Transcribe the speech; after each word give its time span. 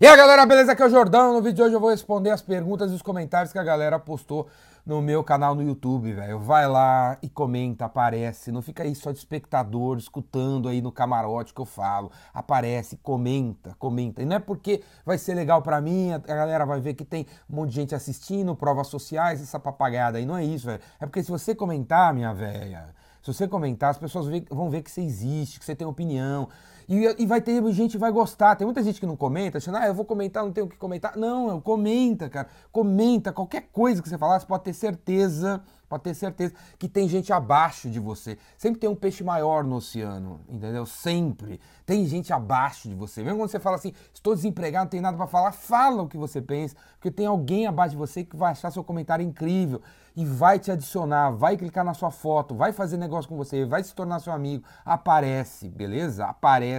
E 0.00 0.06
aí 0.08 0.16
galera, 0.16 0.44
beleza? 0.44 0.72
Aqui 0.72 0.82
é 0.82 0.86
o 0.86 0.90
Jordão. 0.90 1.32
No 1.32 1.40
vídeo 1.40 1.54
de 1.54 1.62
hoje 1.62 1.74
eu 1.76 1.78
vou 1.78 1.88
responder 1.88 2.30
as 2.30 2.42
perguntas 2.42 2.90
e 2.90 2.94
os 2.96 3.00
comentários 3.00 3.52
que 3.52 3.58
a 3.60 3.62
galera 3.62 3.96
postou 3.96 4.48
no 4.84 5.00
meu 5.00 5.22
canal 5.22 5.54
no 5.54 5.62
YouTube, 5.62 6.12
velho. 6.12 6.36
Vai 6.40 6.66
lá 6.66 7.16
e 7.22 7.28
comenta, 7.28 7.84
aparece. 7.84 8.50
Não 8.50 8.60
fica 8.60 8.82
aí 8.82 8.92
só 8.92 9.12
de 9.12 9.18
espectador, 9.18 9.96
escutando 9.96 10.68
aí 10.68 10.82
no 10.82 10.90
camarote 10.90 11.54
que 11.54 11.60
eu 11.60 11.64
falo. 11.64 12.10
Aparece, 12.34 12.96
comenta, 12.96 13.76
comenta. 13.78 14.20
E 14.20 14.24
não 14.24 14.34
é 14.34 14.40
porque 14.40 14.82
vai 15.06 15.16
ser 15.16 15.34
legal 15.34 15.62
para 15.62 15.80
mim, 15.80 16.10
a 16.10 16.18
galera 16.18 16.66
vai 16.66 16.80
ver 16.80 16.94
que 16.94 17.04
tem 17.04 17.24
um 17.48 17.54
monte 17.54 17.68
de 17.68 17.76
gente 17.76 17.94
assistindo, 17.94 18.56
provas 18.56 18.88
sociais, 18.88 19.40
essa 19.40 19.60
papagaiada 19.60 20.18
aí. 20.18 20.26
Não 20.26 20.36
é 20.36 20.44
isso, 20.44 20.66
velho. 20.66 20.80
É 20.98 21.06
porque 21.06 21.22
se 21.22 21.30
você 21.30 21.54
comentar, 21.54 22.12
minha 22.12 22.34
velha, 22.34 22.88
se 23.22 23.32
você 23.32 23.46
comentar, 23.46 23.90
as 23.90 23.98
pessoas 23.98 24.26
vão 24.50 24.68
ver 24.68 24.82
que 24.82 24.90
você 24.90 25.02
existe, 25.02 25.60
que 25.60 25.64
você 25.64 25.76
tem 25.76 25.86
opinião. 25.86 26.48
E, 26.88 27.22
e 27.22 27.26
vai 27.26 27.40
ter 27.40 27.62
gente 27.72 27.98
vai 27.98 28.10
gostar. 28.10 28.56
Tem 28.56 28.64
muita 28.64 28.82
gente 28.82 29.00
que 29.00 29.06
não 29.06 29.16
comenta, 29.16 29.58
achando, 29.58 29.78
ah, 29.78 29.86
eu 29.86 29.94
vou 29.94 30.04
comentar, 30.04 30.44
não 30.44 30.52
tenho 30.52 30.66
o 30.66 30.68
que 30.68 30.76
comentar. 30.76 31.16
Não, 31.16 31.60
comenta, 31.60 32.28
cara. 32.28 32.48
Comenta 32.70 33.32
qualquer 33.32 33.68
coisa 33.72 34.02
que 34.02 34.08
você 34.08 34.18
falar, 34.18 34.40
você 34.40 34.46
pode 34.46 34.64
ter 34.64 34.72
certeza, 34.72 35.62
pode 35.88 36.02
ter 36.02 36.14
certeza 36.14 36.54
que 36.78 36.88
tem 36.88 37.08
gente 37.08 37.32
abaixo 37.32 37.88
de 37.88 38.00
você. 38.00 38.38
Sempre 38.56 38.80
tem 38.80 38.90
um 38.90 38.94
peixe 38.94 39.22
maior 39.22 39.64
no 39.64 39.76
oceano, 39.76 40.40
entendeu? 40.48 40.84
Sempre. 40.86 41.60
Tem 41.86 42.06
gente 42.06 42.32
abaixo 42.32 42.88
de 42.88 42.94
você. 42.94 43.22
Mesmo 43.22 43.38
quando 43.38 43.50
você 43.50 43.60
fala 43.60 43.76
assim, 43.76 43.92
estou 44.12 44.34
desempregado, 44.34 44.84
não 44.84 44.90
tenho 44.90 45.02
nada 45.02 45.16
para 45.16 45.26
falar, 45.26 45.52
fala 45.52 46.02
o 46.02 46.08
que 46.08 46.16
você 46.16 46.40
pensa, 46.40 46.76
porque 46.94 47.10
tem 47.10 47.26
alguém 47.26 47.66
abaixo 47.66 47.92
de 47.92 47.96
você 47.96 48.24
que 48.24 48.36
vai 48.36 48.52
achar 48.52 48.70
seu 48.70 48.82
comentário 48.82 49.24
incrível 49.24 49.80
e 50.16 50.24
vai 50.24 50.58
te 50.58 50.70
adicionar, 50.70 51.30
vai 51.30 51.56
clicar 51.56 51.84
na 51.84 51.92
sua 51.92 52.10
foto, 52.10 52.54
vai 52.54 52.72
fazer 52.72 52.96
negócio 52.96 53.28
com 53.28 53.36
você, 53.36 53.64
vai 53.64 53.82
se 53.82 53.94
tornar 53.94 54.20
seu 54.20 54.32
amigo. 54.32 54.64
Aparece, 54.84 55.68
beleza? 55.68 56.26
Aparece 56.26 56.73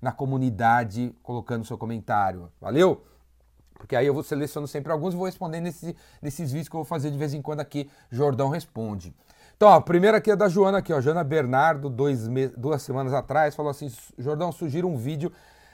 na 0.00 0.12
comunidade 0.12 1.14
colocando 1.22 1.64
seu 1.64 1.78
comentário. 1.78 2.50
Valeu? 2.60 3.04
Porque 3.74 3.96
aí 3.96 4.06
eu 4.06 4.12
vou 4.12 4.22
selecionando 4.22 4.68
sempre 4.68 4.92
alguns 4.92 5.14
e 5.14 5.16
vou 5.16 5.26
responder 5.26 5.60
nesse, 5.60 5.96
nesses 6.20 6.52
vídeos 6.52 6.68
que 6.68 6.76
eu 6.76 6.78
vou 6.78 6.84
fazer 6.84 7.10
de 7.10 7.16
vez 7.16 7.32
em 7.32 7.40
quando 7.40 7.60
aqui. 7.60 7.88
Jordão 8.10 8.48
responde. 8.48 9.14
Então, 9.56 9.68
a 9.68 9.80
primeira 9.80 10.18
aqui 10.18 10.30
é 10.30 10.36
da 10.36 10.48
Joana 10.48 10.78
aqui, 10.78 10.92
ó. 10.92 11.00
Joana 11.00 11.24
Bernardo, 11.24 11.88
dois 11.90 12.28
duas 12.56 12.82
semanas 12.82 13.12
atrás, 13.12 13.54
falou 13.54 13.70
assim: 13.70 13.90
Jordão, 14.18 14.52
sugira 14.52 14.86
um 14.86 14.96
vídeo 14.96 15.32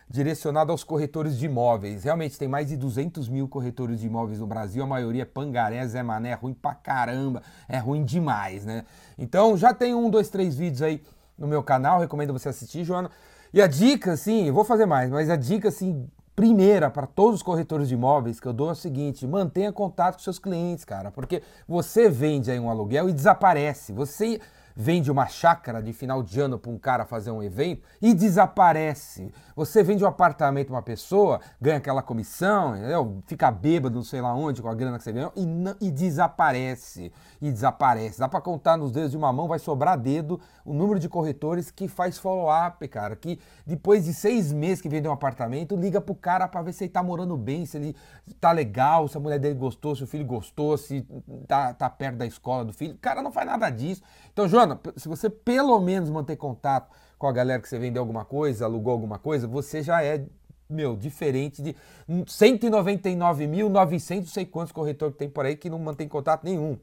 direcionado 0.08 0.70
aos 0.70 0.84
corretores 0.84 1.36
de 1.36 1.46
imóveis. 1.46 2.04
Realmente 2.04 2.38
tem 2.38 2.48
mais 2.48 2.69
de 2.69 2.76
200 2.76 3.28
mil 3.28 3.48
corretores 3.48 4.00
de 4.00 4.06
imóveis 4.06 4.38
no 4.38 4.46
Brasil, 4.46 4.82
a 4.82 4.86
maioria 4.86 5.22
é 5.22 5.24
pangaré, 5.24 5.86
Zé 5.86 6.02
Mané, 6.02 6.30
é 6.30 6.34
ruim 6.34 6.54
pra 6.54 6.74
caramba, 6.74 7.42
é 7.69 7.78
ruim 7.78 8.04
demais, 8.04 8.64
né? 8.64 8.84
Então 9.19 9.56
já 9.56 9.74
tem 9.74 9.94
um, 9.94 10.08
dois, 10.08 10.28
três 10.28 10.56
vídeos 10.56 10.82
aí 10.82 11.02
no 11.36 11.46
meu 11.46 11.62
canal, 11.62 12.00
recomendo 12.00 12.32
você 12.32 12.48
assistir, 12.48 12.84
Joana. 12.84 13.10
E 13.56 13.62
a 13.62 13.66
dica, 13.66 14.12
assim, 14.12 14.50
vou 14.50 14.64
fazer 14.64 14.84
mais, 14.84 15.08
mas 15.08 15.30
a 15.30 15.34
dica, 15.34 15.70
assim, 15.70 16.06
primeira 16.34 16.90
para 16.90 17.06
todos 17.06 17.36
os 17.36 17.42
corretores 17.42 17.88
de 17.88 17.94
imóveis 17.94 18.38
que 18.38 18.46
eu 18.46 18.52
dou 18.52 18.68
é 18.68 18.72
o 18.72 18.74
seguinte: 18.74 19.26
mantenha 19.26 19.72
contato 19.72 20.16
com 20.16 20.20
seus 20.20 20.38
clientes, 20.38 20.84
cara, 20.84 21.10
porque 21.10 21.42
você 21.66 22.06
vende 22.10 22.50
aí 22.50 22.60
um 22.60 22.68
aluguel 22.68 23.08
e 23.08 23.14
desaparece. 23.14 23.94
Você 23.94 24.42
vende 24.77 25.10
uma 25.10 25.27
chácara 25.27 25.82
de 25.82 25.92
final 25.94 26.22
de 26.22 26.38
ano 26.38 26.58
para 26.58 26.70
um 26.70 26.78
cara 26.78 27.06
fazer 27.06 27.30
um 27.30 27.42
evento 27.42 27.82
e 28.02 28.12
desaparece. 28.12 29.32
Você 29.56 29.82
vende 29.82 30.05
um 30.05 30.06
apartamento 30.06 30.66
para 30.66 30.77
uma 30.77 30.82
pessoa, 30.82 31.41
ganha 31.58 31.78
aquela 31.78 32.02
comissão, 32.02 32.77
entendeu? 32.77 33.22
fica 33.27 33.50
bêbado, 33.50 33.97
não 33.97 34.04
sei 34.04 34.20
lá 34.20 34.34
onde, 34.34 34.60
com 34.60 34.69
a 34.69 34.74
grana 34.74 34.98
que 34.98 35.04
você 35.04 35.12
ganhou, 35.12 35.32
e, 35.34 35.86
e 35.86 35.91
desaparece. 35.91 37.10
E 37.41 37.50
desaparece. 37.50 38.19
Dá 38.19 38.28
para 38.28 38.41
contar 38.41 38.77
nos 38.77 38.92
dedos 38.92 39.12
de 39.12 39.16
uma 39.16 39.32
mão, 39.32 39.48
vai 39.48 39.58
sobrar 39.58 39.98
dedo 39.98 40.38
o 40.64 40.74
número 40.74 40.98
de 40.98 41.08
corretores 41.08 41.70
que 41.70 41.88
faz 41.88 42.19
follow-up, 42.19 42.86
cara. 42.88 43.16
Que 43.16 43.38
depois 43.64 44.04
de 44.04 44.12
seis 44.12 44.52
meses 44.52 44.82
que 44.82 44.88
vende 44.88 45.08
um 45.08 45.12
apartamento, 45.12 45.74
liga 45.74 46.00
pro 46.00 46.14
cara 46.14 46.47
para 46.47 46.60
ver 46.60 46.72
se 46.74 46.84
ele 46.84 46.91
tá 46.91 47.02
morando 47.02 47.36
bem, 47.36 47.64
se 47.64 47.78
ele 47.78 47.97
tá 48.38 48.52
legal, 48.52 49.08
se 49.08 49.16
a 49.16 49.20
mulher 49.20 49.38
dele 49.38 49.54
gostou, 49.54 49.97
se 49.97 50.04
o 50.04 50.06
filho 50.06 50.24
gostou, 50.24 50.77
se 50.77 51.06
tá, 51.47 51.72
tá 51.72 51.88
perto 51.88 52.16
da 52.16 52.27
escola 52.27 52.64
do 52.64 52.72
filho. 52.72 52.94
O 52.94 52.98
cara 52.98 53.22
não 53.22 53.32
faz 53.32 53.47
nada 53.47 53.70
disso. 53.70 54.02
Então, 54.32 54.47
João, 54.67 54.81
se 54.97 55.09
você 55.09 55.31
pelo 55.31 55.78
menos 55.81 56.10
manter 56.10 56.37
contato 56.37 56.91
com 57.19 57.27
a 57.27 57.32
galera 57.32 57.60
que 57.60 57.69
você 57.69 57.78
vendeu 57.78 58.03
alguma 58.03 58.25
coisa, 58.25 58.65
alugou 58.65 58.93
alguma 58.93 59.19
coisa, 59.19 59.47
você 59.47 59.82
já 59.82 60.03
é, 60.03 60.25
meu, 60.69 60.97
diferente 60.97 61.62
de 61.62 61.75
199.900, 62.09 64.21
não 64.21 64.26
sei 64.26 64.44
quantos 64.44 64.72
corretores 64.72 65.15
que 65.15 65.19
tem 65.19 65.31
por 65.31 65.47
aí 65.47 65.56
que 65.56 65.71
não 65.71 65.78
mantém 65.78 66.09
contato 66.09 66.44
nenhum. 66.44 66.78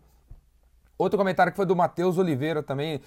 Outro 0.98 1.18
comentário 1.18 1.52
que 1.52 1.56
foi 1.56 1.66
do 1.66 1.76
Matheus 1.76 2.18
Oliveira 2.18 2.64
também, 2.64 3.02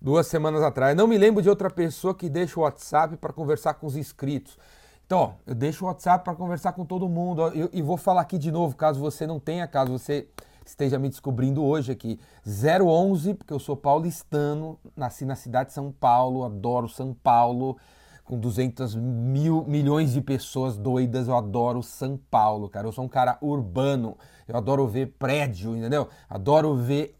duas 0.00 0.26
semanas 0.26 0.62
atrás. 0.62 0.96
Não 0.96 1.06
me 1.06 1.18
lembro 1.18 1.42
de 1.42 1.48
outra 1.48 1.70
pessoa 1.70 2.14
que 2.14 2.28
deixa 2.28 2.58
o 2.58 2.62
WhatsApp 2.62 3.16
para 3.16 3.32
conversar 3.32 3.74
com 3.74 3.86
os 3.86 3.96
inscritos. 3.96 4.58
Então, 5.06 5.18
ó, 5.18 5.32
eu 5.46 5.54
deixo 5.54 5.84
o 5.84 5.88
WhatsApp 5.88 6.24
para 6.24 6.34
conversar 6.34 6.72
com 6.72 6.84
todo 6.84 7.08
mundo. 7.08 7.42
e 7.72 7.80
vou 7.80 7.96
falar 7.96 8.22
aqui 8.22 8.38
de 8.38 8.50
novo, 8.50 8.74
caso 8.74 8.98
você 8.98 9.26
não 9.26 9.38
tenha, 9.38 9.66
caso 9.66 9.92
você 9.92 10.26
esteja 10.70 10.98
me 10.98 11.08
descobrindo 11.08 11.64
hoje 11.64 11.92
aqui. 11.92 12.18
011, 12.44 13.34
porque 13.34 13.52
eu 13.52 13.58
sou 13.58 13.76
paulistano, 13.76 14.78
nasci 14.96 15.24
na 15.24 15.34
cidade 15.34 15.68
de 15.68 15.74
São 15.74 15.92
Paulo, 15.92 16.44
adoro 16.44 16.88
São 16.88 17.14
Paulo, 17.14 17.76
com 18.24 18.38
200 18.38 18.94
mil, 18.96 19.64
milhões 19.66 20.12
de 20.12 20.20
pessoas 20.20 20.76
doidas, 20.76 21.28
eu 21.28 21.36
adoro 21.36 21.82
São 21.82 22.18
Paulo, 22.30 22.68
cara. 22.68 22.86
Eu 22.86 22.92
sou 22.92 23.04
um 23.04 23.08
cara 23.08 23.38
urbano, 23.40 24.16
eu 24.48 24.56
adoro 24.56 24.86
ver 24.86 25.14
prédio, 25.18 25.76
entendeu? 25.76 26.08
Adoro 26.28 26.74
ver 26.74 27.16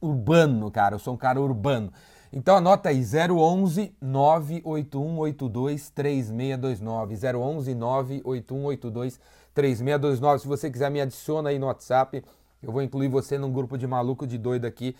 urbano, 0.00 0.70
cara. 0.70 0.94
Eu 0.94 0.98
sou 0.98 1.14
um 1.14 1.18
cara 1.18 1.40
urbano. 1.40 1.92
Então 2.32 2.56
anota 2.56 2.88
aí, 2.88 3.02
011 3.02 3.94
98182 4.00 5.90
3629. 5.90 7.14
011 7.36 7.74
98182 7.74 9.20
3629. 9.52 10.38
Se 10.42 10.48
você 10.48 10.70
quiser, 10.70 10.90
me 10.90 11.00
adiciona 11.00 11.50
aí 11.50 11.58
no 11.58 11.66
WhatsApp. 11.66 12.24
Eu 12.62 12.72
vou 12.72 12.82
incluir 12.82 13.08
você 13.08 13.38
num 13.38 13.52
grupo 13.52 13.78
de 13.78 13.86
maluco 13.86 14.26
de 14.26 14.36
doido 14.36 14.66
aqui 14.66 14.96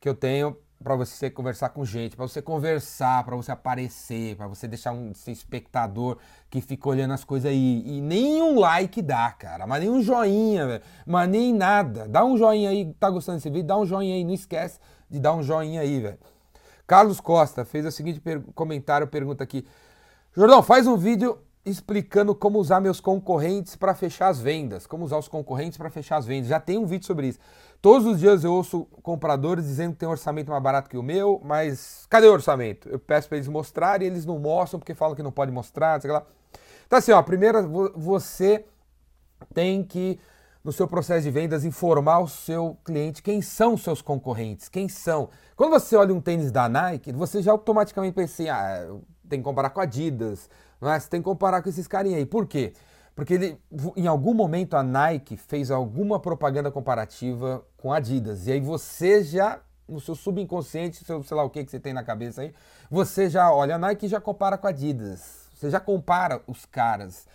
que 0.00 0.08
eu 0.08 0.14
tenho 0.14 0.56
para 0.82 0.96
você 0.96 1.30
conversar 1.30 1.68
com 1.68 1.84
gente, 1.84 2.16
para 2.16 2.26
você 2.26 2.42
conversar, 2.42 3.24
para 3.24 3.36
você 3.36 3.52
aparecer, 3.52 4.36
para 4.36 4.48
você 4.48 4.66
deixar 4.66 4.92
um 4.92 5.12
espectador 5.28 6.18
que 6.50 6.60
fica 6.60 6.88
olhando 6.88 7.14
as 7.14 7.22
coisas 7.22 7.50
aí. 7.50 7.82
E 7.86 8.00
nem 8.00 8.42
um 8.42 8.58
like 8.58 9.00
dá, 9.00 9.30
cara, 9.30 9.66
mas 9.66 9.80
nem 9.80 9.90
um 9.90 10.02
joinha, 10.02 10.66
velho, 10.66 10.82
mas 11.06 11.28
nem 11.28 11.54
nada. 11.54 12.08
Dá 12.08 12.24
um 12.24 12.36
joinha 12.36 12.70
aí, 12.70 12.92
tá 12.98 13.08
gostando 13.08 13.38
desse 13.38 13.48
vídeo? 13.48 13.66
Dá 13.66 13.78
um 13.78 13.86
joinha 13.86 14.16
aí, 14.16 14.24
não 14.24 14.34
esquece 14.34 14.80
de 15.08 15.20
dar 15.20 15.34
um 15.34 15.42
joinha 15.42 15.80
aí, 15.80 16.00
velho. 16.00 16.18
Carlos 16.86 17.20
Costa 17.20 17.64
fez 17.64 17.86
o 17.86 17.90
seguinte 17.92 18.20
per 18.20 18.42
comentário, 18.54 19.06
pergunta 19.06 19.44
aqui. 19.44 19.64
Jordão, 20.34 20.62
faz 20.62 20.86
um 20.86 20.96
vídeo 20.96 21.38
explicando 21.64 22.34
como 22.34 22.58
usar 22.58 22.80
meus 22.80 23.00
concorrentes 23.00 23.76
para 23.76 23.94
fechar 23.94 24.28
as 24.28 24.40
vendas. 24.40 24.86
Como 24.86 25.04
usar 25.04 25.18
os 25.18 25.28
concorrentes 25.28 25.78
para 25.78 25.90
fechar 25.90 26.16
as 26.16 26.26
vendas. 26.26 26.48
Já 26.48 26.58
tem 26.58 26.76
um 26.76 26.86
vídeo 26.86 27.06
sobre 27.06 27.28
isso. 27.28 27.38
Todos 27.80 28.06
os 28.06 28.18
dias 28.18 28.44
eu 28.44 28.52
ouço 28.52 28.84
compradores 29.02 29.64
dizendo 29.64 29.92
que 29.92 29.98
tem 29.98 30.08
um 30.08 30.12
orçamento 30.12 30.50
mais 30.50 30.62
barato 30.62 30.88
que 30.88 30.96
o 30.96 31.02
meu, 31.02 31.40
mas 31.44 32.06
cadê 32.08 32.28
o 32.28 32.32
orçamento? 32.32 32.88
Eu 32.88 32.98
peço 32.98 33.28
para 33.28 33.38
eles 33.38 33.48
mostrarem 33.48 34.06
eles 34.06 34.24
não 34.24 34.38
mostram 34.38 34.78
porque 34.78 34.94
falam 34.94 35.16
que 35.16 35.22
não 35.22 35.32
pode 35.32 35.50
mostrar, 35.50 36.00
sei 36.00 36.10
lá. 36.10 36.24
Então 36.86 36.98
assim, 36.98 37.12
ó, 37.12 37.22
primeiro 37.22 37.92
você 37.96 38.64
tem 39.52 39.82
que 39.82 40.18
no 40.62 40.70
seu 40.70 40.86
processo 40.86 41.24
de 41.24 41.30
vendas 41.30 41.64
informar 41.64 42.20
o 42.20 42.28
seu 42.28 42.76
cliente 42.84 43.20
quem 43.20 43.42
são 43.42 43.74
os 43.74 43.82
seus 43.82 44.00
concorrentes, 44.00 44.68
quem 44.68 44.88
são. 44.88 45.28
Quando 45.56 45.70
você 45.70 45.96
olha 45.96 46.14
um 46.14 46.20
tênis 46.20 46.52
da 46.52 46.68
Nike, 46.68 47.12
você 47.12 47.42
já 47.42 47.50
automaticamente 47.50 48.14
pensa 48.14 48.32
assim, 48.32 48.48
ah, 48.48 48.96
tem 49.28 49.40
que 49.40 49.44
comparar 49.44 49.70
com 49.70 49.80
a 49.80 49.82
Adidas, 49.82 50.48
é? 50.90 50.98
Você 50.98 51.08
tem 51.08 51.20
que 51.20 51.24
comparar 51.24 51.62
com 51.62 51.68
esses 51.68 51.86
carinha 51.86 52.16
aí. 52.16 52.26
Por 52.26 52.46
quê? 52.46 52.72
Porque 53.14 53.34
ele, 53.34 53.58
em 53.96 54.06
algum 54.06 54.32
momento 54.32 54.76
a 54.76 54.82
Nike 54.82 55.36
fez 55.36 55.70
alguma 55.70 56.18
propaganda 56.18 56.70
comparativa 56.70 57.64
com 57.76 57.92
a 57.92 57.96
Adidas. 57.96 58.46
E 58.46 58.52
aí 58.52 58.60
você 58.60 59.22
já, 59.22 59.60
no 59.86 60.00
seu 60.00 60.14
subconsciente, 60.14 61.04
seu, 61.04 61.22
sei 61.22 61.36
lá 61.36 61.44
o 61.44 61.50
que, 61.50 61.64
que 61.64 61.70
você 61.70 61.78
tem 61.78 61.92
na 61.92 62.02
cabeça 62.02 62.42
aí, 62.42 62.54
você 62.90 63.28
já 63.28 63.52
olha 63.52 63.74
a 63.74 63.78
Nike 63.78 64.06
e 64.06 64.08
já 64.08 64.20
compara 64.20 64.56
com 64.56 64.66
a 64.66 64.70
Adidas. 64.70 65.48
Você 65.54 65.70
já 65.70 65.78
compara 65.78 66.42
os 66.46 66.64
caras. 66.64 67.26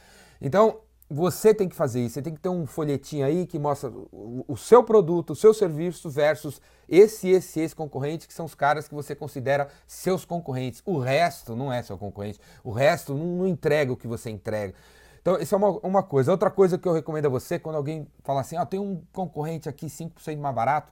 Então, 0.41 0.79
você 1.09 1.53
tem 1.53 1.69
que 1.69 1.75
fazer 1.75 2.01
isso. 2.01 2.15
Você 2.15 2.21
tem 2.21 2.33
que 2.33 2.39
ter 2.39 2.49
um 2.49 2.65
folhetinho 2.65 3.25
aí 3.25 3.45
que 3.45 3.57
mostra 3.57 3.89
o, 4.11 4.57
seu 4.57 4.83
produto, 4.83 5.31
o 5.31 5.35
seu 5.35 5.53
serviço 5.53 6.09
versus 6.09 6.61
esse, 6.87 7.29
esse, 7.29 7.59
esse 7.59 7.75
concorrente, 7.75 8.27
que 8.27 8.33
são 8.33 8.45
os 8.45 8.53
caras 8.53 8.87
que 8.87 8.93
você 8.93 9.15
considera 9.15 9.69
seus 9.85 10.25
concorrentes. 10.25 10.81
O 10.85 10.99
resto 10.99 11.55
não 11.55 11.71
é 11.71 11.81
seu 11.81 11.97
concorrente. 11.97 12.39
O 12.63 12.71
resto 12.71 13.13
não, 13.13 13.25
não 13.25 13.47
entrega 13.47 13.91
o 13.91 13.97
que 13.97 14.07
você 14.07 14.29
entrega. 14.29 14.73
Então, 15.21 15.37
isso 15.39 15.55
é 15.55 15.57
uma, 15.57 15.71
uma 15.79 16.03
coisa. 16.03 16.31
Outra 16.31 16.51
coisa 16.51 16.77
que 16.77 16.87
eu 16.87 16.93
recomendo 16.93 17.25
a 17.25 17.29
você, 17.29 17.57
quando 17.57 17.75
alguém 17.75 18.07
fala 18.23 18.41
assim, 18.41 18.57
ah, 18.57 18.65
tem 18.65 18.79
um 18.79 19.01
concorrente 19.13 19.69
aqui 19.69 19.87
5% 19.87 20.37
mais 20.37 20.55
barato, 20.55 20.91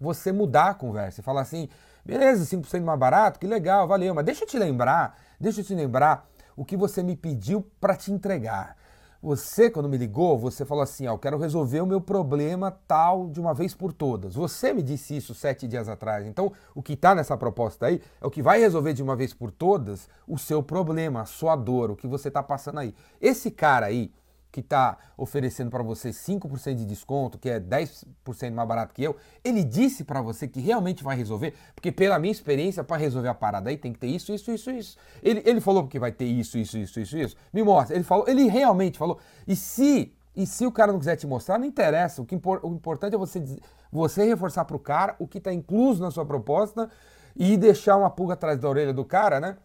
você 0.00 0.32
mudar 0.32 0.70
a 0.70 0.74
conversa 0.74 1.20
e 1.20 1.24
falar 1.24 1.42
assim, 1.42 1.68
beleza, 2.04 2.44
5% 2.44 2.82
mais 2.82 2.98
barato, 2.98 3.38
que 3.38 3.46
legal, 3.46 3.86
valeu, 3.86 4.14
mas 4.14 4.24
deixa 4.24 4.44
eu 4.44 4.48
te 4.48 4.58
lembrar, 4.58 5.18
deixa 5.38 5.60
eu 5.60 5.64
te 5.64 5.74
lembrar 5.74 6.28
o 6.56 6.64
que 6.64 6.76
você 6.76 7.02
me 7.02 7.14
pediu 7.14 7.66
para 7.80 7.94
te 7.94 8.10
entregar. 8.10 8.76
Você, 9.22 9.68
quando 9.68 9.88
me 9.88 9.98
ligou, 9.98 10.38
você 10.38 10.64
falou 10.64 10.82
assim: 10.82 11.06
ó, 11.06 11.12
eu 11.12 11.18
quero 11.18 11.36
resolver 11.36 11.82
o 11.82 11.86
meu 11.86 12.00
problema 12.00 12.70
tal 12.88 13.28
de 13.28 13.38
uma 13.38 13.52
vez 13.52 13.74
por 13.74 13.92
todas. 13.92 14.34
Você 14.34 14.72
me 14.72 14.82
disse 14.82 15.14
isso 15.14 15.34
sete 15.34 15.68
dias 15.68 15.90
atrás. 15.90 16.26
Então, 16.26 16.50
o 16.74 16.82
que 16.82 16.94
está 16.94 17.14
nessa 17.14 17.36
proposta 17.36 17.86
aí 17.86 18.00
é 18.18 18.26
o 18.26 18.30
que 18.30 18.42
vai 18.42 18.58
resolver 18.58 18.94
de 18.94 19.02
uma 19.02 19.14
vez 19.14 19.34
por 19.34 19.50
todas 19.50 20.08
o 20.26 20.38
seu 20.38 20.62
problema, 20.62 21.20
a 21.20 21.26
sua 21.26 21.54
dor, 21.54 21.90
o 21.90 21.96
que 21.96 22.06
você 22.06 22.28
está 22.28 22.42
passando 22.42 22.78
aí. 22.78 22.94
Esse 23.20 23.50
cara 23.50 23.86
aí, 23.86 24.10
que 24.50 24.60
está 24.60 24.98
oferecendo 25.16 25.70
para 25.70 25.82
você 25.82 26.10
5% 26.10 26.74
de 26.74 26.84
desconto, 26.84 27.38
que 27.38 27.48
é 27.48 27.60
10% 27.60 28.52
mais 28.52 28.68
barato 28.68 28.94
que 28.94 29.02
eu, 29.02 29.16
ele 29.44 29.62
disse 29.62 30.04
para 30.04 30.20
você 30.20 30.48
que 30.48 30.60
realmente 30.60 31.04
vai 31.04 31.16
resolver? 31.16 31.54
Porque 31.74 31.92
pela 31.92 32.18
minha 32.18 32.32
experiência, 32.32 32.82
para 32.82 32.96
resolver 32.96 33.28
a 33.28 33.34
parada 33.34 33.70
aí 33.70 33.76
tem 33.76 33.92
que 33.92 33.98
ter 33.98 34.08
isso, 34.08 34.32
isso, 34.32 34.50
isso, 34.50 34.70
isso. 34.70 34.96
Ele, 35.22 35.42
ele 35.44 35.60
falou 35.60 35.86
que 35.86 35.98
vai 35.98 36.12
ter 36.12 36.24
isso, 36.24 36.58
isso, 36.58 36.78
isso, 36.78 37.00
isso, 37.00 37.18
isso. 37.18 37.36
Me 37.52 37.62
mostra. 37.62 37.94
Ele 37.94 38.04
falou, 38.04 38.28
ele 38.28 38.48
realmente 38.48 38.98
falou. 38.98 39.18
E 39.46 39.54
se 39.54 40.12
e 40.34 40.46
se 40.46 40.64
o 40.64 40.72
cara 40.72 40.92
não 40.92 40.98
quiser 40.98 41.16
te 41.16 41.26
mostrar, 41.26 41.58
não 41.58 41.66
interessa. 41.66 42.22
O, 42.22 42.24
que 42.24 42.34
impor, 42.34 42.60
o 42.62 42.72
importante 42.72 43.14
é 43.14 43.18
você, 43.18 43.42
você 43.90 44.24
reforçar 44.24 44.64
para 44.64 44.76
o 44.76 44.80
cara 44.80 45.16
o 45.18 45.26
que 45.26 45.38
está 45.38 45.52
incluso 45.52 46.00
na 46.00 46.10
sua 46.10 46.24
proposta 46.24 46.88
e 47.36 47.56
deixar 47.56 47.96
uma 47.96 48.10
pulga 48.10 48.34
atrás 48.34 48.58
da 48.58 48.68
orelha 48.68 48.92
do 48.92 49.04
cara, 49.04 49.40
né? 49.40 49.56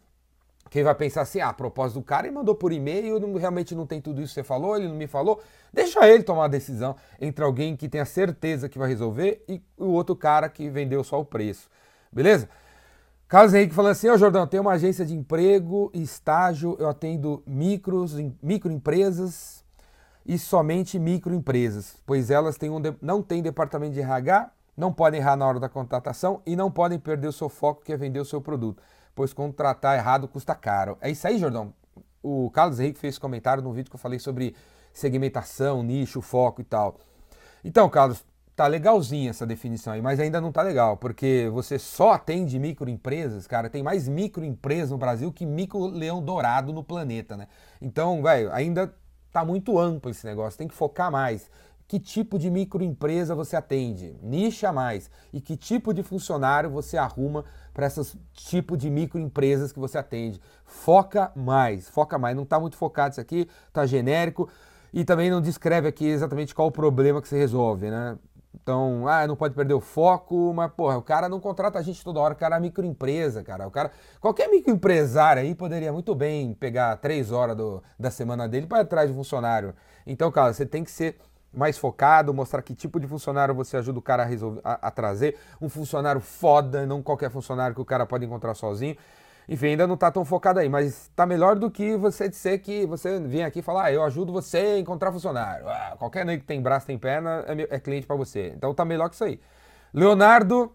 Quem 0.69 0.83
vai 0.83 0.95
pensar 0.95 1.21
assim, 1.21 1.39
ah, 1.39 1.49
a 1.49 1.53
propósito 1.53 1.99
do 1.99 2.03
cara, 2.03 2.27
ele 2.27 2.35
mandou 2.35 2.55
por 2.55 2.71
e-mail, 2.71 3.19
não, 3.19 3.33
realmente 3.35 3.75
não 3.75 3.85
tem 3.85 4.01
tudo 4.01 4.21
isso 4.21 4.33
que 4.33 4.41
você 4.41 4.43
falou, 4.43 4.75
ele 4.75 4.87
não 4.87 4.95
me 4.95 5.07
falou. 5.07 5.41
Deixa 5.71 6.07
ele 6.07 6.23
tomar 6.23 6.45
a 6.45 6.47
decisão 6.47 6.95
entre 7.21 7.43
alguém 7.43 7.75
que 7.75 7.87
tenha 7.87 8.05
certeza 8.05 8.67
que 8.67 8.77
vai 8.77 8.89
resolver 8.89 9.43
e 9.47 9.61
o 9.77 9.87
outro 9.87 10.15
cara 10.15 10.49
que 10.49 10.69
vendeu 10.69 11.03
só 11.03 11.19
o 11.19 11.25
preço. 11.25 11.69
Beleza? 12.11 12.49
Carlos 13.27 13.53
Henrique 13.53 13.73
falando 13.73 13.91
assim, 13.91 14.09
ô 14.09 14.13
oh, 14.13 14.17
Jordão, 14.17 14.47
tem 14.47 14.59
uma 14.59 14.73
agência 14.73 15.05
de 15.05 15.13
emprego 15.13 15.91
e 15.93 16.01
estágio, 16.01 16.75
eu 16.79 16.89
atendo 16.89 17.43
micros, 17.45 18.15
microempresas 18.41 19.63
e 20.25 20.37
somente 20.37 20.97
microempresas, 20.97 21.97
pois 22.05 22.31
elas 22.31 22.57
têm 22.57 22.69
um 22.69 22.81
não 23.01 23.21
têm 23.21 23.41
departamento 23.41 23.93
de 23.93 24.01
RH, 24.01 24.51
não 24.75 24.91
podem 24.91 25.19
errar 25.19 25.35
na 25.35 25.47
hora 25.47 25.59
da 25.59 25.69
contratação 25.69 26.41
e 26.45 26.55
não 26.55 26.71
podem 26.71 26.99
perder 26.99 27.27
o 27.27 27.33
seu 27.33 27.49
foco 27.49 27.83
que 27.83 27.93
é 27.93 27.97
vender 27.97 28.19
o 28.19 28.25
seu 28.25 28.41
produto 28.41 28.81
pois 29.15 29.33
contratar 29.33 29.97
errado 29.97 30.27
custa 30.27 30.53
caro. 30.53 30.97
É 31.01 31.09
isso 31.09 31.25
aí, 31.27 31.39
Jordão. 31.39 31.73
O 32.21 32.51
Carlos 32.51 32.79
Henrique 32.79 32.99
fez 32.99 33.17
comentário 33.17 33.63
no 33.63 33.71
vídeo 33.71 33.89
que 33.89 33.95
eu 33.95 33.99
falei 33.99 34.19
sobre 34.19 34.55
segmentação, 34.91 35.81
nicho, 35.81 36.21
foco 36.21 36.61
e 36.61 36.63
tal. 36.63 36.97
Então, 37.63 37.89
Carlos, 37.89 38.23
tá 38.55 38.67
legalzinha 38.67 39.29
essa 39.29 39.45
definição 39.45 39.93
aí, 39.93 40.01
mas 40.01 40.19
ainda 40.19 40.39
não 40.39 40.51
tá 40.51 40.61
legal, 40.61 40.97
porque 40.97 41.49
você 41.51 41.77
só 41.77 42.11
atende 42.11 42.57
microempresas, 42.57 43.47
cara, 43.47 43.69
tem 43.69 43.83
mais 43.83 44.07
microempresas 44.07 44.91
no 44.91 44.97
Brasil 44.97 45.31
que 45.31 45.45
micro 45.45 45.85
leão 45.87 46.23
dourado 46.23 46.71
no 46.71 46.83
planeta, 46.83 47.35
né? 47.35 47.47
Então, 47.81 48.23
velho, 48.23 48.51
ainda 48.53 48.93
tá 49.31 49.43
muito 49.43 49.77
amplo 49.77 50.09
esse 50.09 50.25
negócio, 50.25 50.57
tem 50.57 50.67
que 50.67 50.73
focar 50.73 51.11
mais 51.11 51.49
que 51.87 51.99
tipo 51.99 52.39
de 52.39 52.49
microempresa 52.49 53.35
você 53.35 53.55
atende, 53.55 54.15
nicha 54.21 54.71
mais, 54.71 55.09
e 55.31 55.39
que 55.39 55.55
tipo 55.55 55.93
de 55.93 56.01
funcionário 56.01 56.69
você 56.69 56.97
arruma 56.97 57.45
para 57.75 57.87
esses 57.87 58.15
tipo 58.33 58.77
de 58.77 58.89
microempresas 58.89 59.73
que 59.73 59.79
você 59.79 59.97
atende. 59.97 60.41
Foca 60.63 61.29
mais, 61.35 61.89
foca 61.89 62.17
mais. 62.17 62.33
Não 62.33 62.43
está 62.43 62.57
muito 62.57 62.77
focado 62.77 63.11
isso 63.11 63.21
aqui, 63.21 63.49
está 63.67 63.85
genérico 63.85 64.49
e 64.93 65.03
também 65.03 65.29
não 65.29 65.41
descreve 65.41 65.85
aqui 65.85 66.05
exatamente 66.05 66.55
qual 66.55 66.69
o 66.69 66.71
problema 66.71 67.21
que 67.21 67.27
você 67.27 67.37
resolve, 67.37 67.91
né? 67.91 68.17
Então, 68.55 69.05
ah, 69.09 69.27
não 69.27 69.35
pode 69.35 69.53
perder 69.53 69.73
o 69.73 69.81
foco, 69.81 70.53
mas, 70.55 70.71
porra, 70.71 70.97
o 70.97 71.01
cara 71.01 71.27
não 71.27 71.41
contrata 71.41 71.77
a 71.77 71.81
gente 71.81 72.01
toda 72.01 72.21
hora, 72.21 72.33
o 72.33 72.37
cara 72.37 72.55
é 72.55 72.59
microempresa, 72.61 73.43
cara. 73.43 73.67
O 73.67 73.71
cara, 73.71 73.91
qualquer 74.21 74.47
microempresário 74.47 75.41
aí 75.41 75.53
poderia 75.53 75.91
muito 75.91 76.15
bem 76.15 76.53
pegar 76.53 76.95
três 76.95 77.33
horas 77.33 77.57
do, 77.57 77.83
da 77.99 78.09
semana 78.09 78.47
dele 78.47 78.67
para 78.67 78.83
atrás 78.83 79.09
de 79.09 79.15
funcionário. 79.15 79.75
Então, 80.07 80.31
cara, 80.31 80.53
você 80.53 80.65
tem 80.65 80.81
que 80.81 80.91
ser 80.91 81.17
mais 81.55 81.77
focado, 81.77 82.33
mostrar 82.33 82.61
que 82.61 82.75
tipo 82.75 82.99
de 82.99 83.07
funcionário 83.07 83.53
você 83.53 83.77
ajuda 83.77 83.99
o 83.99 84.01
cara 84.01 84.23
a, 84.23 84.25
resolver, 84.25 84.61
a, 84.63 84.87
a 84.87 84.91
trazer. 84.91 85.37
Um 85.61 85.69
funcionário 85.69 86.21
foda, 86.21 86.85
não 86.85 87.01
qualquer 87.01 87.29
funcionário 87.29 87.75
que 87.75 87.81
o 87.81 87.85
cara 87.85 88.05
pode 88.05 88.25
encontrar 88.25 88.53
sozinho. 88.53 88.95
Enfim, 89.47 89.67
ainda 89.67 89.85
não 89.85 89.93
está 89.93 90.09
tão 90.09 90.25
focado 90.25 90.59
aí, 90.59 90.67
mas 90.67 91.03
está 91.03 91.25
melhor 91.25 91.55
do 91.55 91.69
que 91.69 91.95
você 91.95 92.27
dizer 92.27 92.59
que 92.59 92.85
você 92.85 93.19
vem 93.19 93.43
aqui 93.43 93.59
e 93.59 93.61
falar, 93.61 93.85
ah, 93.85 93.93
eu 93.93 94.03
ajudo 94.03 94.33
você 94.33 94.57
a 94.57 94.79
encontrar 94.79 95.11
funcionário. 95.11 95.67
Ah, 95.69 95.95
qualquer 95.99 96.25
nego 96.25 96.41
que 96.41 96.47
tem 96.47 96.61
braço, 96.61 96.87
tem 96.87 96.97
perna, 96.97 97.45
é, 97.47 97.75
é 97.75 97.79
cliente 97.79 98.07
para 98.07 98.15
você. 98.15 98.53
Então 98.55 98.71
está 98.71 98.83
melhor 98.83 99.07
que 99.07 99.15
isso 99.15 99.23
aí. 99.23 99.39
Leonardo 99.93 100.71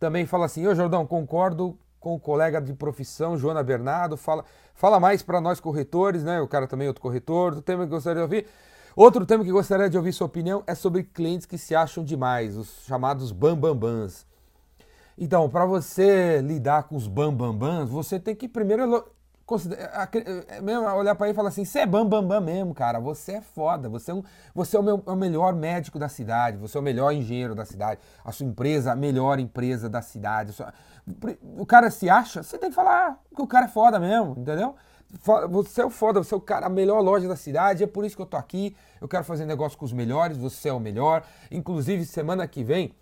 também 0.00 0.24
fala 0.26 0.46
assim, 0.46 0.66
ô 0.66 0.74
Jordão, 0.74 1.06
concordo 1.06 1.78
com 2.00 2.14
o 2.14 2.20
colega 2.20 2.60
de 2.60 2.72
profissão, 2.72 3.36
Joana 3.36 3.62
Bernardo, 3.62 4.16
fala, 4.16 4.44
fala 4.74 5.00
mais 5.00 5.22
para 5.22 5.40
nós 5.40 5.60
corretores, 5.60 6.22
né? 6.22 6.40
O 6.40 6.48
cara 6.48 6.66
também 6.66 6.86
é 6.86 6.88
outro 6.88 7.02
corretor, 7.02 7.54
do 7.54 7.60
tema 7.60 7.84
que 7.84 7.90
gostaria 7.90 8.16
de 8.16 8.22
ouvir. 8.22 8.46
Outro 8.96 9.26
tema 9.26 9.44
que 9.44 9.52
gostaria 9.52 9.90
de 9.90 9.98
ouvir 9.98 10.14
sua 10.14 10.26
opinião 10.26 10.62
é 10.66 10.74
sobre 10.74 11.02
clientes 11.04 11.44
que 11.44 11.58
se 11.58 11.74
acham 11.74 12.02
demais, 12.02 12.56
os 12.56 12.82
chamados 12.86 13.30
bambambans. 13.30 14.24
Então, 15.18 15.50
para 15.50 15.66
você 15.66 16.40
lidar 16.40 16.84
com 16.84 16.96
os 16.96 17.06
bambambans, 17.06 17.90
você 17.90 18.18
tem 18.18 18.34
que 18.34 18.48
primeiro 18.48 18.82
é 18.82 18.86
olhar 20.94 21.14
para 21.14 21.26
ele 21.26 21.34
e 21.34 21.36
falar 21.36 21.50
assim: 21.50 21.66
você 21.66 21.80
é 21.80 21.86
bambambam 21.86 22.40
mesmo, 22.40 22.72
cara. 22.72 22.98
Você 22.98 23.32
é 23.32 23.40
foda. 23.42 23.86
Você 23.90 24.12
é, 24.12 24.14
um, 24.14 24.22
você 24.54 24.78
é 24.78 24.80
o, 24.80 24.82
meu, 24.82 25.02
é 25.06 25.10
o 25.10 25.16
melhor 25.16 25.54
médico 25.54 25.98
da 25.98 26.08
cidade. 26.08 26.56
Você 26.56 26.78
é 26.78 26.80
o 26.80 26.82
melhor 26.82 27.12
engenheiro 27.12 27.54
da 27.54 27.66
cidade. 27.66 28.00
A 28.24 28.32
sua 28.32 28.46
empresa, 28.46 28.92
a 28.92 28.96
melhor 28.96 29.38
empresa 29.38 29.90
da 29.90 30.00
cidade. 30.00 30.54
O 31.58 31.66
cara 31.66 31.90
se 31.90 32.08
acha, 32.08 32.42
você 32.42 32.56
tem 32.56 32.70
que 32.70 32.74
falar 32.74 33.20
que 33.34 33.42
o 33.42 33.46
cara 33.46 33.66
é 33.66 33.68
foda 33.68 34.00
mesmo, 34.00 34.36
entendeu? 34.38 34.74
Você 35.50 35.80
é 35.80 35.84
o 35.84 35.90
foda, 35.90 36.22
você 36.22 36.34
é 36.34 36.36
o 36.36 36.40
cara, 36.40 36.66
a 36.66 36.68
melhor 36.68 37.00
loja 37.00 37.28
da 37.28 37.36
cidade, 37.36 37.84
é 37.84 37.86
por 37.86 38.04
isso 38.04 38.16
que 38.16 38.22
eu 38.22 38.26
tô 38.26 38.36
aqui. 38.36 38.76
Eu 39.00 39.08
quero 39.08 39.24
fazer 39.24 39.46
negócio 39.46 39.78
com 39.78 39.84
os 39.84 39.92
melhores, 39.92 40.36
você 40.36 40.68
é 40.68 40.72
o 40.72 40.80
melhor. 40.80 41.24
Inclusive, 41.50 42.04
semana 42.04 42.46
que 42.46 42.64
vem, 42.64 42.94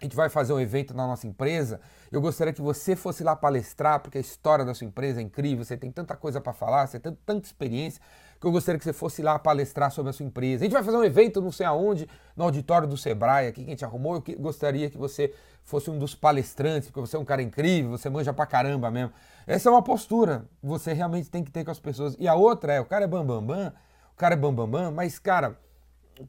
a 0.00 0.04
gente 0.04 0.16
vai 0.16 0.28
fazer 0.28 0.52
um 0.52 0.60
evento 0.60 0.94
na 0.94 1.06
nossa 1.06 1.26
empresa. 1.26 1.80
Eu 2.14 2.20
gostaria 2.20 2.52
que 2.52 2.62
você 2.62 2.94
fosse 2.94 3.24
lá 3.24 3.34
palestrar, 3.34 3.98
porque 3.98 4.18
a 4.18 4.20
história 4.20 4.64
da 4.64 4.72
sua 4.72 4.86
empresa 4.86 5.18
é 5.18 5.22
incrível, 5.24 5.64
você 5.64 5.76
tem 5.76 5.90
tanta 5.90 6.14
coisa 6.14 6.40
para 6.40 6.52
falar, 6.52 6.86
você 6.86 7.00
tem 7.00 7.12
tanta 7.26 7.44
experiência, 7.44 8.00
que 8.40 8.46
eu 8.46 8.52
gostaria 8.52 8.78
que 8.78 8.84
você 8.84 8.92
fosse 8.92 9.20
lá 9.20 9.36
palestrar 9.36 9.90
sobre 9.90 10.10
a 10.10 10.12
sua 10.12 10.24
empresa. 10.24 10.62
A 10.62 10.64
gente 10.64 10.74
vai 10.74 10.84
fazer 10.84 10.96
um 10.96 11.02
evento, 11.02 11.42
não 11.42 11.50
sei 11.50 11.66
aonde, 11.66 12.08
no 12.36 12.44
auditório 12.44 12.86
do 12.86 12.96
Sebrae, 12.96 13.48
aqui 13.48 13.64
que 13.64 13.66
a 13.66 13.70
gente 13.70 13.84
arrumou. 13.84 14.22
Eu 14.28 14.38
gostaria 14.38 14.88
que 14.88 14.96
você 14.96 15.34
fosse 15.64 15.90
um 15.90 15.98
dos 15.98 16.14
palestrantes, 16.14 16.88
porque 16.88 17.00
você 17.00 17.16
é 17.16 17.18
um 17.18 17.24
cara 17.24 17.42
incrível, 17.42 17.90
você 17.90 18.08
manja 18.08 18.32
pra 18.32 18.46
caramba 18.46 18.92
mesmo. 18.92 19.12
Essa 19.44 19.68
é 19.68 19.72
uma 19.72 19.82
postura 19.82 20.44
que 20.60 20.66
você 20.68 20.92
realmente 20.92 21.28
tem 21.28 21.42
que 21.42 21.50
ter 21.50 21.64
com 21.64 21.72
as 21.72 21.80
pessoas. 21.80 22.14
E 22.20 22.28
a 22.28 22.36
outra 22.36 22.74
é, 22.74 22.80
o 22.80 22.84
cara 22.84 23.06
é 23.06 23.08
bambambam, 23.08 23.44
bam, 23.44 23.56
bam, 23.56 23.72
o 24.12 24.16
cara 24.16 24.34
é 24.34 24.36
bambambam, 24.36 24.70
bam, 24.70 24.84
bam, 24.84 24.90
mas, 24.92 25.18
cara, 25.18 25.58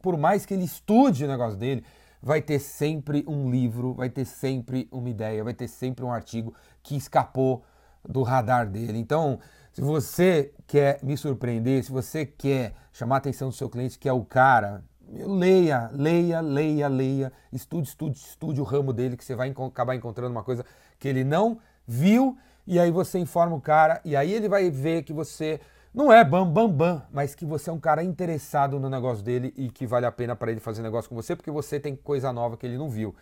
por 0.02 0.18
mais 0.18 0.48
que 0.48 0.54
ele 0.56 0.64
estude 0.64 1.26
o 1.26 1.28
negócio 1.28 1.60
dele, 1.60 1.86
vai 2.26 2.42
ter 2.42 2.58
sempre 2.58 3.24
um 3.28 3.52
livro, 3.52 3.94
vai 3.94 4.10
ter 4.10 4.26
sempre 4.26 4.90
uma 4.92 5.08
ideia, 5.08 5.44
vai 5.44 5.54
ter 5.54 5.68
sempre 5.68 6.04
um 6.04 6.12
artigo 6.12 6.56
que 6.82 6.96
escapou 6.98 7.64
do 8.04 8.24
radar 8.24 8.68
dele. 8.68 8.98
Então, 8.98 9.40
se 9.72 9.80
você 9.80 10.52
quer 10.66 10.98
me 11.04 11.16
surpreender, 11.16 11.84
se 11.84 11.92
você 11.92 12.26
quer 12.26 12.74
chamar 12.92 13.16
a 13.16 13.18
atenção 13.20 13.50
do 13.50 13.54
seu 13.54 13.70
cliente, 13.70 14.00
que 14.00 14.10
é 14.10 14.12
o 14.12 14.26
cara, 14.26 14.84
leia, 15.08 15.88
leia, 15.94 16.42
leia, 16.42 16.88
leia, 16.88 17.32
estude, 17.54 17.90
estude, 17.90 18.18
estude 18.18 18.60
o 18.60 18.64
ramo 18.64 18.92
dele, 18.92 19.16
que 19.16 19.24
você 19.24 19.36
vai 19.36 19.52
acabar 19.52 19.94
encontrando 19.94 20.32
uma 20.32 20.44
coisa 20.44 20.66
que 20.98 21.08
ele 21.08 21.24
não 21.24 21.60
viu, 21.86 22.36
e 22.66 22.80
aí 22.80 22.90
você 22.90 23.20
informa 23.20 23.56
o 23.56 23.62
cara, 23.62 24.02
e 24.04 24.16
aí 24.16 24.34
ele 24.34 24.50
vai 24.50 24.72
ver 24.72 25.04
que 25.04 25.14
você 25.14 25.62
não 25.96 26.12
é 26.12 26.26
bam 26.26 26.46
bam 26.46 26.70
bam, 26.70 27.02
mas 27.10 27.34
que 27.34 27.46
você 27.46 27.70
é 27.70 27.74
um 27.74 27.80
cara 27.80 28.04
interessado 28.04 28.78
no 28.78 28.90
negócio 28.90 29.24
dele 29.24 29.54
e 29.56 29.70
que 29.70 29.88
vale 29.88 30.06
a 30.06 30.12
pena 30.12 30.36
para 30.36 30.52
ele 30.52 30.60
fazer 30.60 30.82
negócio 30.82 31.10
com 31.10 31.16
você, 31.16 31.38
porque 31.38 31.50
você 31.50 31.80
tem 31.80 31.96
coisa 31.96 32.34
nova 32.34 32.58
que 32.58 32.66
ele 32.66 32.78
não 32.78 32.90
viu. 32.90 33.16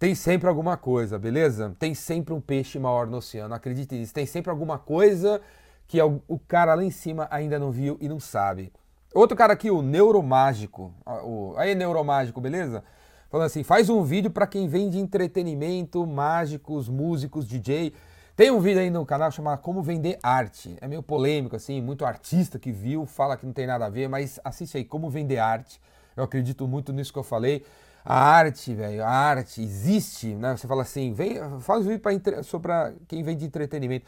Tem 0.00 0.16
sempre 0.16 0.48
alguma 0.48 0.76
coisa, 0.76 1.16
beleza? 1.16 1.76
Tem 1.78 1.94
sempre 1.94 2.34
um 2.34 2.40
peixe 2.40 2.76
maior 2.76 3.06
no 3.06 3.18
oceano, 3.18 3.54
acredite 3.54 3.94
nisso. 3.94 4.12
Tem 4.12 4.26
sempre 4.26 4.50
alguma 4.50 4.78
coisa 4.78 5.40
que 5.86 5.98
o 6.02 6.38
cara 6.46 6.74
lá 6.74 6.82
em 6.82 6.90
cima 6.90 7.28
ainda 7.30 7.56
não 7.56 7.70
viu 7.70 7.96
e 8.00 8.08
não 8.08 8.18
sabe. 8.18 8.72
Outro 9.14 9.36
cara 9.36 9.52
aqui, 9.52 9.70
o 9.70 9.80
Neuromágico. 9.80 10.92
O, 11.06 11.54
aí, 11.56 11.74
Neuromágico, 11.74 12.40
beleza? 12.40 12.82
Falando 13.30 13.46
assim, 13.46 13.62
faz 13.62 13.88
um 13.88 14.02
vídeo 14.02 14.30
para 14.30 14.46
quem 14.46 14.66
vende 14.66 14.98
entretenimento, 14.98 16.06
mágicos, 16.06 16.88
músicos, 16.88 17.46
DJ. 17.46 17.92
Tem 18.38 18.52
um 18.52 18.60
vídeo 18.60 18.80
aí 18.80 18.88
no 18.88 19.04
canal 19.04 19.32
chamado 19.32 19.60
Como 19.62 19.82
Vender 19.82 20.16
Arte. 20.22 20.78
É 20.80 20.86
meio 20.86 21.02
polêmico, 21.02 21.56
assim, 21.56 21.80
muito 21.80 22.04
artista 22.04 22.56
que 22.56 22.70
viu, 22.70 23.04
fala 23.04 23.36
que 23.36 23.44
não 23.44 23.52
tem 23.52 23.66
nada 23.66 23.86
a 23.86 23.88
ver, 23.88 24.08
mas 24.08 24.38
assiste 24.44 24.76
aí, 24.76 24.84
Como 24.84 25.10
Vender 25.10 25.38
Arte. 25.38 25.80
Eu 26.16 26.22
acredito 26.22 26.68
muito 26.68 26.92
nisso 26.92 27.12
que 27.12 27.18
eu 27.18 27.24
falei. 27.24 27.66
A 28.04 28.16
arte, 28.16 28.72
velho, 28.72 29.02
a 29.02 29.08
arte 29.08 29.60
existe, 29.60 30.36
né? 30.36 30.56
Você 30.56 30.68
fala 30.68 30.82
assim, 30.82 31.12
vem, 31.12 31.34
faz 31.58 31.84
um 31.84 31.88
vídeo 31.88 31.98
pra, 31.98 32.42
sobre 32.44 32.70
quem 33.08 33.24
vende 33.24 33.44
entretenimento. 33.44 34.06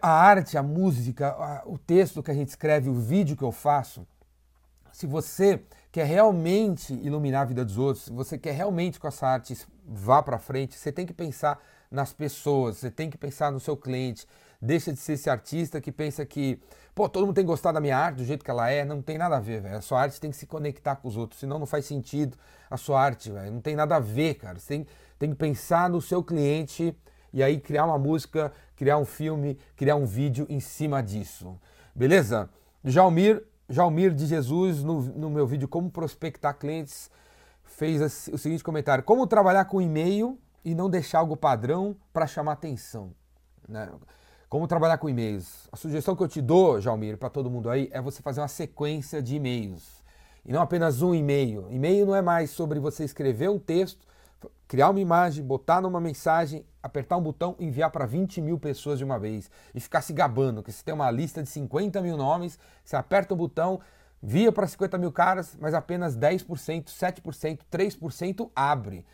A 0.00 0.08
arte, 0.08 0.56
a 0.56 0.62
música, 0.62 1.64
o 1.66 1.76
texto 1.76 2.22
que 2.22 2.30
a 2.30 2.34
gente 2.34 2.50
escreve, 2.50 2.88
o 2.88 2.94
vídeo 2.94 3.36
que 3.36 3.42
eu 3.42 3.50
faço, 3.50 4.06
se 4.92 5.08
você 5.08 5.60
quer 5.90 6.06
realmente 6.06 6.94
iluminar 6.94 7.42
a 7.42 7.46
vida 7.46 7.64
dos 7.64 7.78
outros, 7.78 8.04
se 8.04 8.12
você 8.12 8.38
quer 8.38 8.52
realmente 8.52 9.00
com 9.00 9.08
essa 9.08 9.26
arte 9.26 9.58
vá 9.84 10.22
para 10.22 10.38
frente, 10.38 10.78
você 10.78 10.92
tem 10.92 11.04
que 11.04 11.12
pensar 11.12 11.58
nas 11.92 12.12
pessoas, 12.12 12.78
você 12.78 12.90
tem 12.90 13.10
que 13.10 13.18
pensar 13.18 13.52
no 13.52 13.60
seu 13.60 13.76
cliente. 13.76 14.26
Deixa 14.60 14.92
de 14.92 14.98
ser 14.98 15.14
esse 15.14 15.28
artista 15.28 15.80
que 15.80 15.92
pensa 15.92 16.24
que, 16.24 16.60
pô, 16.94 17.08
todo 17.08 17.26
mundo 17.26 17.34
tem 17.34 17.44
gostar 17.44 17.72
da 17.72 17.80
minha 17.80 17.96
arte 17.96 18.16
do 18.16 18.24
jeito 18.24 18.44
que 18.44 18.50
ela 18.50 18.70
é. 18.70 18.84
Não 18.84 19.02
tem 19.02 19.18
nada 19.18 19.36
a 19.36 19.40
ver, 19.40 19.60
velho. 19.60 19.76
A 19.76 19.80
sua 19.80 20.00
arte 20.00 20.20
tem 20.20 20.30
que 20.30 20.36
se 20.36 20.46
conectar 20.46 20.96
com 20.96 21.08
os 21.08 21.16
outros, 21.16 21.40
senão 21.40 21.58
não 21.58 21.66
faz 21.66 21.84
sentido 21.84 22.36
a 22.70 22.76
sua 22.76 23.00
arte, 23.00 23.30
velho. 23.30 23.52
Não 23.52 23.60
tem 23.60 23.76
nada 23.76 23.96
a 23.96 24.00
ver, 24.00 24.34
cara. 24.34 24.58
Você 24.58 24.68
tem, 24.68 24.86
tem 25.18 25.30
que 25.30 25.36
pensar 25.36 25.90
no 25.90 26.00
seu 26.00 26.22
cliente 26.22 26.96
e 27.32 27.42
aí 27.42 27.60
criar 27.60 27.84
uma 27.84 27.98
música, 27.98 28.52
criar 28.76 28.98
um 28.98 29.04
filme, 29.04 29.58
criar 29.76 29.96
um 29.96 30.06
vídeo 30.06 30.46
em 30.48 30.60
cima 30.60 31.02
disso. 31.02 31.58
Beleza? 31.94 32.48
Jalmir 32.84 33.44
Jalmir 33.72 34.14
de 34.14 34.26
Jesus, 34.26 34.82
no, 34.82 35.00
no 35.00 35.30
meu 35.30 35.46
vídeo 35.46 35.66
Como 35.66 35.90
Prospectar 35.90 36.58
Clientes, 36.58 37.10
fez 37.64 38.28
o 38.28 38.36
seguinte 38.36 38.62
comentário: 38.62 39.02
Como 39.02 39.26
trabalhar 39.26 39.64
com 39.64 39.80
e-mail 39.80 40.38
e 40.64 40.74
não 40.74 40.88
deixar 40.88 41.20
algo 41.20 41.36
padrão 41.36 41.96
para 42.12 42.26
chamar 42.26 42.52
atenção? 42.52 43.12
Né? 43.68 43.90
Como 44.48 44.66
trabalhar 44.66 44.98
com 44.98 45.08
e-mails? 45.08 45.68
A 45.72 45.76
sugestão 45.76 46.14
que 46.14 46.22
eu 46.22 46.28
te 46.28 46.42
dou, 46.42 46.80
Jalmir, 46.80 47.16
para 47.16 47.30
todo 47.30 47.50
mundo 47.50 47.70
aí, 47.70 47.88
é 47.90 48.00
você 48.00 48.20
fazer 48.20 48.40
uma 48.40 48.48
sequência 48.48 49.22
de 49.22 49.36
e-mails. 49.36 50.02
E 50.44 50.52
não 50.52 50.60
apenas 50.60 51.00
um 51.00 51.14
e-mail. 51.14 51.66
E-mail 51.70 52.04
não 52.04 52.14
é 52.14 52.20
mais 52.20 52.50
sobre 52.50 52.78
você 52.78 53.04
escrever 53.04 53.48
um 53.48 53.58
texto, 53.58 54.06
criar 54.66 54.90
uma 54.90 55.00
imagem, 55.00 55.44
botar 55.44 55.80
numa 55.80 56.00
mensagem, 56.00 56.66
apertar 56.82 57.16
um 57.16 57.22
botão 57.22 57.54
e 57.58 57.64
enviar 57.64 57.90
para 57.90 58.04
20 58.04 58.40
mil 58.40 58.58
pessoas 58.58 58.98
de 58.98 59.04
uma 59.04 59.18
vez. 59.18 59.50
E 59.74 59.80
ficar 59.80 60.02
se 60.02 60.12
gabando, 60.12 60.62
que 60.62 60.72
você 60.72 60.84
tem 60.84 60.92
uma 60.92 61.10
lista 61.10 61.42
de 61.42 61.48
50 61.48 62.02
mil 62.02 62.16
nomes, 62.16 62.58
você 62.84 62.96
aperta 62.96 63.32
o 63.32 63.36
botão, 63.36 63.80
via 64.22 64.52
para 64.52 64.66
50 64.66 64.98
mil 64.98 65.12
caras, 65.12 65.56
mas 65.60 65.74
apenas 65.74 66.16
10%, 66.16 66.86
7%, 66.86 67.60
3% 67.70 68.50
abre. 68.54 69.06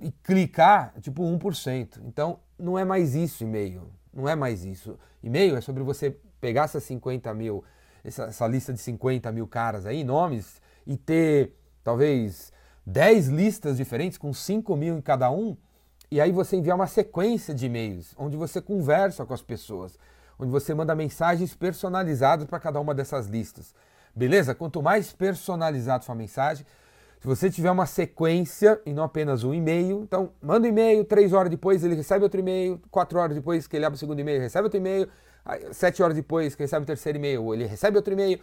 E 0.00 0.10
clicar, 0.10 0.94
tipo 1.00 1.22
1%. 1.22 2.00
Então, 2.04 2.38
não 2.58 2.78
é 2.78 2.84
mais 2.84 3.14
isso 3.14 3.42
e-mail. 3.42 3.90
Não 4.12 4.28
é 4.28 4.34
mais 4.34 4.64
isso. 4.64 4.98
E-mail 5.22 5.56
é 5.56 5.60
sobre 5.60 5.82
você 5.82 6.16
pegar 6.40 6.64
essas 6.64 6.84
50 6.84 7.32
mil, 7.34 7.64
essa, 8.04 8.24
essa 8.24 8.46
lista 8.46 8.72
de 8.72 8.80
50 8.80 9.30
mil 9.32 9.46
caras 9.46 9.86
aí, 9.86 10.04
nomes, 10.04 10.60
e 10.86 10.96
ter 10.96 11.56
talvez 11.82 12.52
10 12.84 13.28
listas 13.28 13.76
diferentes 13.76 14.18
com 14.18 14.32
5 14.32 14.76
mil 14.76 14.98
em 14.98 15.00
cada 15.00 15.30
um, 15.30 15.56
e 16.10 16.20
aí 16.20 16.30
você 16.30 16.56
enviar 16.56 16.76
uma 16.76 16.86
sequência 16.86 17.54
de 17.54 17.66
e-mails, 17.66 18.14
onde 18.18 18.36
você 18.36 18.60
conversa 18.60 19.24
com 19.24 19.32
as 19.32 19.40
pessoas, 19.40 19.98
onde 20.38 20.50
você 20.50 20.74
manda 20.74 20.94
mensagens 20.94 21.54
personalizadas 21.54 22.46
para 22.46 22.60
cada 22.60 22.80
uma 22.80 22.94
dessas 22.94 23.26
listas. 23.26 23.74
Beleza? 24.14 24.54
Quanto 24.54 24.82
mais 24.82 25.12
personalizado 25.12 26.04
sua 26.04 26.14
mensagem, 26.14 26.66
se 27.22 27.28
você 27.28 27.48
tiver 27.48 27.70
uma 27.70 27.86
sequência 27.86 28.80
e 28.84 28.92
não 28.92 29.04
apenas 29.04 29.44
um 29.44 29.54
e-mail, 29.54 30.02
então 30.02 30.32
manda 30.42 30.66
um 30.66 30.68
e-mail, 30.68 31.04
três 31.04 31.32
horas 31.32 31.48
depois 31.48 31.84
ele 31.84 31.94
recebe 31.94 32.24
outro 32.24 32.40
e-mail, 32.40 32.82
quatro 32.90 33.16
horas 33.16 33.36
depois 33.36 33.68
que 33.68 33.76
ele 33.76 33.84
abre 33.84 33.94
o 33.94 33.98
segundo 33.98 34.18
e-mail, 34.18 34.40
recebe 34.40 34.64
outro 34.64 34.80
e-mail, 34.80 35.08
sete 35.70 36.02
horas 36.02 36.16
depois 36.16 36.56
que 36.56 36.64
recebe 36.64 36.82
o 36.82 36.86
terceiro 36.86 37.18
e-mail, 37.18 37.54
ele 37.54 37.64
recebe 37.64 37.96
outro 37.96 38.12
e-mail. 38.12 38.40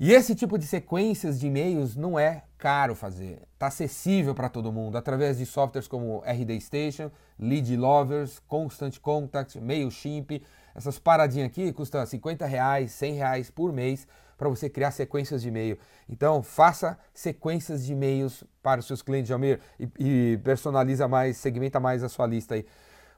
E 0.00 0.12
esse 0.12 0.34
tipo 0.34 0.58
de 0.58 0.66
sequências 0.66 1.38
de 1.38 1.46
e-mails 1.46 1.94
não 1.94 2.18
é 2.18 2.42
caro 2.58 2.96
fazer, 2.96 3.40
está 3.54 3.68
acessível 3.68 4.34
para 4.34 4.48
todo 4.48 4.72
mundo 4.72 4.98
através 4.98 5.38
de 5.38 5.46
softwares 5.46 5.86
como 5.86 6.20
RD 6.26 6.60
Station, 6.60 7.12
Lead 7.38 7.76
Lovers, 7.76 8.42
Constant 8.48 8.98
Contact, 8.98 9.60
MailChimp. 9.60 10.42
Essas 10.74 10.98
paradinhas 10.98 11.46
aqui 11.46 11.72
custam 11.72 12.04
50 12.04 12.44
reais, 12.46 12.90
100 12.90 13.12
reais 13.14 13.48
por 13.48 13.72
mês 13.72 14.08
para 14.38 14.48
você 14.48 14.70
criar 14.70 14.92
sequências 14.92 15.42
de 15.42 15.48
e-mail. 15.48 15.76
Então, 16.08 16.42
faça 16.42 16.96
sequências 17.12 17.84
de 17.84 17.92
e-mails 17.92 18.44
para 18.62 18.78
os 18.78 18.86
seus 18.86 19.02
clientes, 19.02 19.32
Almir, 19.32 19.60
e, 19.78 19.88
e 19.98 20.38
personaliza 20.38 21.08
mais, 21.08 21.36
segmenta 21.36 21.80
mais 21.80 22.04
a 22.04 22.08
sua 22.08 22.26
lista 22.26 22.54
aí. 22.54 22.64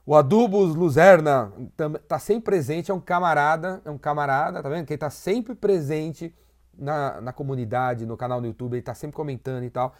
O 0.06 0.16
Adubos 0.16 0.74
Luzerna 0.74 1.52
está 2.02 2.18
sempre 2.18 2.44
presente, 2.44 2.90
é 2.90 2.94
um 2.94 3.00
camarada, 3.00 3.82
é 3.84 3.90
um 3.90 3.98
camarada, 3.98 4.62
tá 4.62 4.68
vendo? 4.68 4.86
Que 4.86 4.94
está 4.94 5.10
sempre 5.10 5.54
presente 5.54 6.34
na, 6.76 7.20
na 7.20 7.32
comunidade, 7.32 8.06
no 8.06 8.16
canal 8.16 8.40
no 8.40 8.46
YouTube, 8.46 8.72
ele 8.72 8.80
está 8.80 8.94
sempre 8.94 9.14
comentando 9.14 9.62
e 9.62 9.70
tal. 9.70 9.94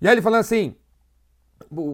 E 0.00 0.08
aí 0.08 0.14
ele 0.14 0.22
falando 0.22 0.40
assim, 0.40 0.74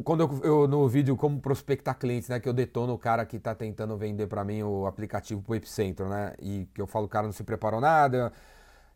quando 0.05 0.21
eu, 0.23 0.41
eu, 0.43 0.69
no 0.69 0.89
vídeo 0.89 1.17
como 1.17 1.41
prospectar 1.41 1.99
clientes, 1.99 2.29
né, 2.29 2.41
que 2.41 2.49
eu 2.49 2.53
detono 2.53 2.93
o 2.95 2.99
cara 2.99 3.25
que 3.25 3.37
está 3.37 3.55
tentando 3.55 3.97
vender 3.97 4.27
para 4.27 4.45
mim 4.45 4.63
o 4.63 4.87
aplicativo 4.87 5.43
pro 5.43 5.55
Epicentro, 5.55 6.09
né, 6.09 6.35
e 6.41 6.67
que 6.75 6.81
eu 6.81 6.87
falo 6.87 7.07
o 7.07 7.09
cara 7.09 7.27
não 7.27 7.33
se 7.33 7.45
preparou 7.45 7.81
nada, 7.81 8.33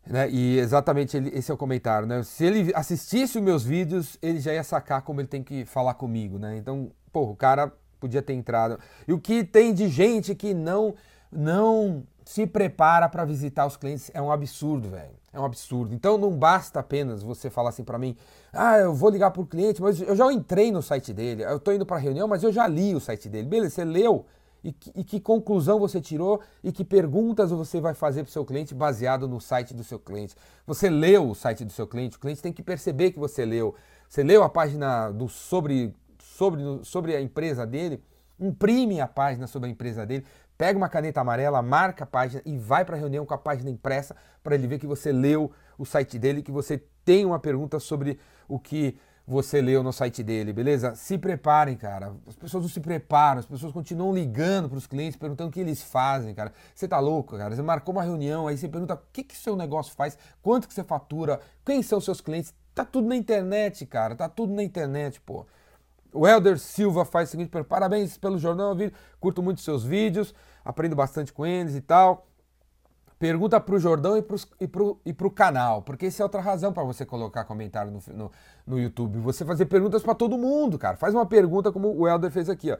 né, 0.05 0.29
e 0.29 0.57
exatamente 0.57 1.15
ele, 1.17 1.29
esse 1.33 1.51
é 1.51 1.53
o 1.53 1.57
comentário, 1.57 2.07
né, 2.07 2.23
se 2.23 2.45
ele 2.45 2.71
assistisse 2.75 3.37
os 3.37 3.43
meus 3.43 3.63
vídeos, 3.63 4.17
ele 4.21 4.39
já 4.39 4.53
ia 4.53 4.63
sacar 4.63 5.01
como 5.01 5.21
ele 5.21 5.27
tem 5.27 5.43
que 5.43 5.65
falar 5.65 5.93
comigo, 5.93 6.37
né, 6.37 6.57
então, 6.57 6.91
pô, 7.11 7.23
o 7.23 7.35
cara 7.35 7.71
podia 7.99 8.21
ter 8.21 8.33
entrado. 8.33 8.79
E 9.07 9.13
o 9.13 9.19
que 9.19 9.43
tem 9.43 9.73
de 9.73 9.87
gente 9.87 10.35
que 10.35 10.53
não 10.53 10.95
não 11.31 12.03
se 12.23 12.47
prepara 12.47 13.09
para 13.09 13.25
visitar 13.25 13.65
os 13.65 13.75
clientes 13.75 14.09
é 14.13 14.21
um 14.21 14.31
absurdo, 14.31 14.89
velho. 14.89 15.11
É 15.35 15.39
um 15.39 15.43
absurdo. 15.43 15.93
Então 15.93 16.17
não 16.17 16.31
basta 16.31 16.79
apenas 16.79 17.21
você 17.21 17.49
falar 17.49 17.69
assim 17.69 17.83
para 17.83 17.99
mim, 17.99 18.15
ah, 18.53 18.77
eu 18.77 18.93
vou 18.93 19.09
ligar 19.09 19.31
para 19.31 19.41
o 19.41 19.45
cliente, 19.45 19.81
mas 19.81 19.99
eu 19.99 20.15
já 20.15 20.31
entrei 20.31 20.71
no 20.71 20.81
site 20.81 21.13
dele, 21.13 21.43
eu 21.43 21.57
estou 21.57 21.73
indo 21.73 21.85
para 21.85 21.97
reunião, 21.97 22.25
mas 22.25 22.41
eu 22.41 22.53
já 22.53 22.65
li 22.65 22.95
o 22.95 23.01
site 23.01 23.27
dele. 23.27 23.45
Beleza, 23.45 23.75
você 23.75 23.83
leu 23.83 24.25
e 24.63 24.71
que, 24.71 24.91
e 24.95 25.03
que 25.03 25.19
conclusão 25.19 25.77
você 25.77 25.99
tirou 25.99 26.39
e 26.63 26.71
que 26.71 26.85
perguntas 26.85 27.51
você 27.51 27.81
vai 27.81 27.93
fazer 27.93 28.23
para 28.23 28.29
o 28.29 28.31
seu 28.31 28.45
cliente 28.45 28.73
baseado 28.73 29.27
no 29.27 29.41
site 29.41 29.73
do 29.73 29.83
seu 29.83 29.99
cliente. 29.99 30.35
Você 30.65 30.89
leu 30.89 31.29
o 31.29 31.35
site 31.35 31.65
do 31.65 31.71
seu 31.73 31.85
cliente, 31.85 32.15
o 32.15 32.19
cliente 32.19 32.41
tem 32.41 32.53
que 32.53 32.63
perceber 32.63 33.11
que 33.11 33.19
você 33.19 33.43
leu. 33.43 33.75
Você 34.07 34.23
leu 34.23 34.41
a 34.41 34.47
página 34.47 35.11
do 35.11 35.27
sobre, 35.27 35.93
sobre, 36.17 36.63
sobre 36.83 37.13
a 37.13 37.21
empresa 37.21 37.65
dele, 37.67 38.01
imprime 38.39 39.01
a 39.01 39.07
página 39.07 39.47
sobre 39.47 39.67
a 39.67 39.71
empresa 39.71 40.05
dele, 40.05 40.25
pega 40.57 40.77
uma 40.77 40.89
caneta 40.89 41.21
amarela, 41.21 41.61
marca 41.61 42.03
a 42.03 42.07
página 42.07 42.41
e 42.45 42.57
vai 42.57 42.85
para 42.85 42.95
a 42.95 42.99
reunião 42.99 43.25
com 43.25 43.33
a 43.33 43.37
página 43.37 43.69
impressa 43.69 44.15
para 44.43 44.55
ele 44.55 44.67
ver 44.67 44.79
que 44.79 44.87
você 44.87 45.11
leu 45.11 45.51
o 45.77 45.85
site 45.85 46.17
dele, 46.17 46.41
que 46.41 46.51
você 46.51 46.81
tem 47.03 47.25
uma 47.25 47.39
pergunta 47.39 47.79
sobre 47.79 48.19
o 48.47 48.59
que 48.59 48.97
você 49.27 49.59
leu 49.59 49.81
no 49.81 49.91
site 49.91 50.21
dele, 50.21 50.53
beleza? 50.53 50.93
Se 50.93 51.17
preparem, 51.17 51.75
cara. 51.75 52.13
As 52.27 52.35
pessoas 52.35 52.63
não 52.63 52.69
se 52.69 52.79
preparam, 52.79 53.39
as 53.39 53.45
pessoas 53.45 53.73
continuam 53.73 54.13
ligando 54.13 54.69
para 54.69 54.77
os 54.77 54.85
clientes, 54.85 55.17
perguntando 55.17 55.49
o 55.49 55.51
que 55.51 55.59
eles 55.59 55.81
fazem, 55.81 56.33
cara. 56.35 56.53
Você 56.75 56.87
tá 56.87 56.99
louco, 56.99 57.35
cara? 57.35 57.55
Você 57.55 57.61
marcou 57.61 57.93
uma 57.93 58.03
reunião, 58.03 58.47
aí 58.47 58.55
você 58.55 58.69
pergunta 58.69 58.93
o 58.93 58.99
que 59.11 59.23
que 59.23 59.35
seu 59.35 59.55
negócio 59.55 59.95
faz, 59.95 60.17
quanto 60.43 60.67
que 60.67 60.73
você 60.73 60.83
fatura, 60.83 61.39
quem 61.65 61.81
são 61.81 61.99
seus 61.99 62.21
clientes. 62.21 62.53
Tá 62.75 62.85
tudo 62.85 63.07
na 63.07 63.15
internet, 63.15 63.85
cara. 63.85 64.15
Tá 64.15 64.29
tudo 64.29 64.53
na 64.53 64.61
internet, 64.61 65.19
pô. 65.21 65.47
O 66.15 66.25
Helder 66.25 66.57
Silva 66.57 67.03
faz 67.03 67.29
o 67.29 67.31
seguinte: 67.31 67.51
parabéns 67.63 68.17
pelo 68.17 68.39
jornal, 68.39 68.75
curto 69.19 69.43
muito 69.43 69.61
seus 69.61 69.83
vídeos, 69.83 70.33
aprendo 70.63 70.95
bastante 70.95 71.33
com 71.33 71.45
eles 71.45 71.75
e 71.75 71.81
tal. 71.81 72.25
Pergunta 73.19 73.59
para 73.59 73.75
o 73.75 73.79
Jordão 73.79 74.17
e 74.17 74.21
para 74.21 74.35
e 74.59 74.67
pro, 74.67 74.99
e 75.05 75.13
canal, 75.31 75.81
porque 75.81 76.07
essa 76.07 76.21
é 76.21 76.25
outra 76.25 76.41
razão 76.41 76.73
para 76.73 76.83
você 76.83 77.05
colocar 77.05 77.45
comentário 77.45 77.91
no, 77.91 77.99
no, 78.13 78.31
no 78.65 78.79
YouTube. 78.79 79.19
Você 79.19 79.45
fazer 79.45 79.65
perguntas 79.65 80.01
para 80.01 80.15
todo 80.15 80.37
mundo, 80.37 80.77
cara. 80.77 80.97
Faz 80.97 81.13
uma 81.13 81.25
pergunta 81.25 81.71
como 81.71 81.97
o 81.97 82.07
Helder 82.07 82.31
fez 82.31 82.49
aqui, 82.49 82.71
ó. 82.71 82.77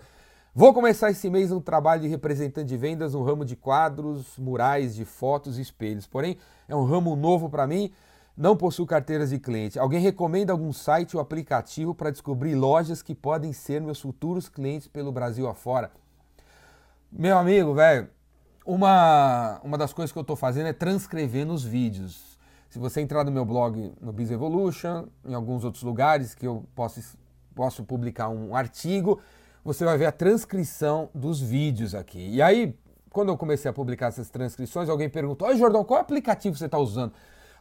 Vou 0.53 0.73
começar 0.73 1.11
esse 1.11 1.29
mês 1.29 1.51
um 1.51 1.59
trabalho 1.59 2.01
de 2.01 2.07
representante 2.07 2.67
de 2.67 2.77
vendas 2.77 3.13
no 3.13 3.23
ramo 3.23 3.43
de 3.43 3.57
quadros, 3.57 4.37
murais, 4.37 4.95
de 4.95 5.03
fotos 5.03 5.57
e 5.57 5.61
espelhos. 5.61 6.07
Porém, 6.07 6.37
é 6.67 6.75
um 6.75 6.85
ramo 6.85 7.13
novo 7.15 7.49
para 7.49 7.67
mim 7.67 7.91
não 8.37 8.57
possuo 8.57 8.85
carteiras 8.85 9.29
de 9.29 9.39
cliente. 9.39 9.79
Alguém 9.79 10.01
recomenda 10.01 10.51
algum 10.51 10.73
site 10.73 11.15
ou 11.15 11.21
aplicativo 11.21 11.95
para 11.95 12.11
descobrir 12.11 12.55
lojas 12.55 13.01
que 13.01 13.15
podem 13.15 13.53
ser 13.53 13.81
meus 13.81 14.01
futuros 14.01 14.49
clientes 14.49 14.87
pelo 14.87 15.11
Brasil 15.11 15.47
afora? 15.47 15.91
Meu 17.11 17.37
amigo, 17.37 17.73
velho, 17.73 18.09
uma, 18.65 19.61
uma 19.63 19.77
das 19.77 19.93
coisas 19.93 20.11
que 20.11 20.17
eu 20.17 20.21
estou 20.21 20.35
fazendo 20.35 20.67
é 20.67 20.73
transcrevendo 20.73 21.53
os 21.53 21.63
vídeos. 21.63 22.37
Se 22.69 22.77
você 22.77 22.99
entrar 22.99 23.23
no 23.23 23.31
meu 23.31 23.45
blog 23.45 23.93
no 24.01 24.11
Biz 24.11 24.31
Evolution, 24.31 25.05
em 25.23 25.33
alguns 25.33 25.63
outros 25.63 25.83
lugares 25.83 26.35
que 26.35 26.45
eu 26.45 26.65
posso, 26.75 27.17
posso 27.53 27.85
publicar 27.85 28.27
um 28.27 28.53
artigo, 28.53 29.21
você 29.63 29.85
vai 29.85 29.97
ver 29.97 30.07
a 30.07 30.11
transcrição 30.11 31.09
dos 31.15 31.39
vídeos 31.39 31.95
aqui. 31.95 32.27
E 32.31 32.41
aí, 32.41 32.77
quando 33.09 33.29
eu 33.29 33.37
comecei 33.37 33.71
a 33.71 33.73
publicar 33.73 34.07
essas 34.07 34.29
transcrições, 34.29 34.89
alguém 34.89 35.09
perguntou: 35.09 35.47
Oi, 35.47 35.55
Jordão, 35.55 35.85
qual 35.85 36.01
aplicativo 36.01 36.57
você 36.57 36.65
está 36.65 36.77
usando? 36.77 37.13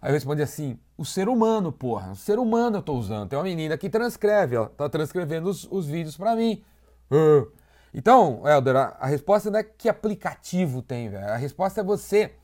Aí 0.04 0.10
eu 0.10 0.12
respondi 0.12 0.42
assim: 0.42 0.78
o 0.98 1.04
ser 1.04 1.30
humano, 1.30 1.72
porra, 1.72 2.12
o 2.12 2.14
ser 2.14 2.38
humano 2.38 2.76
eu 2.76 2.82
tô 2.82 2.92
usando. 2.92 3.30
Tem 3.30 3.38
uma 3.38 3.44
menina 3.44 3.78
que 3.78 3.88
transcreve, 3.88 4.54
ela 4.54 4.68
tá 4.68 4.86
transcrevendo 4.86 5.48
os, 5.48 5.66
os 5.70 5.86
vídeos 5.86 6.14
para 6.14 6.36
mim. 6.36 6.62
Então, 7.94 8.42
Helder, 8.46 8.76
a, 8.76 8.96
a, 9.00 9.06
resposta 9.06 9.50
não 9.50 9.60
é 9.60 9.62
que 9.62 9.88
aplicativo 9.88 10.82
tem, 10.82 11.08
velho. 11.08 11.26
A 11.26 11.36
resposta 11.36 11.80
é 11.80 11.84
você 11.84 12.34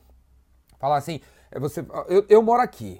falar 0.79 0.97
assim: 0.97 1.19
é 1.51 1.59
você, 1.59 1.85
eu, 2.07 2.25
eu 2.27 2.41
moro 2.41 2.63
aqui. 2.63 2.99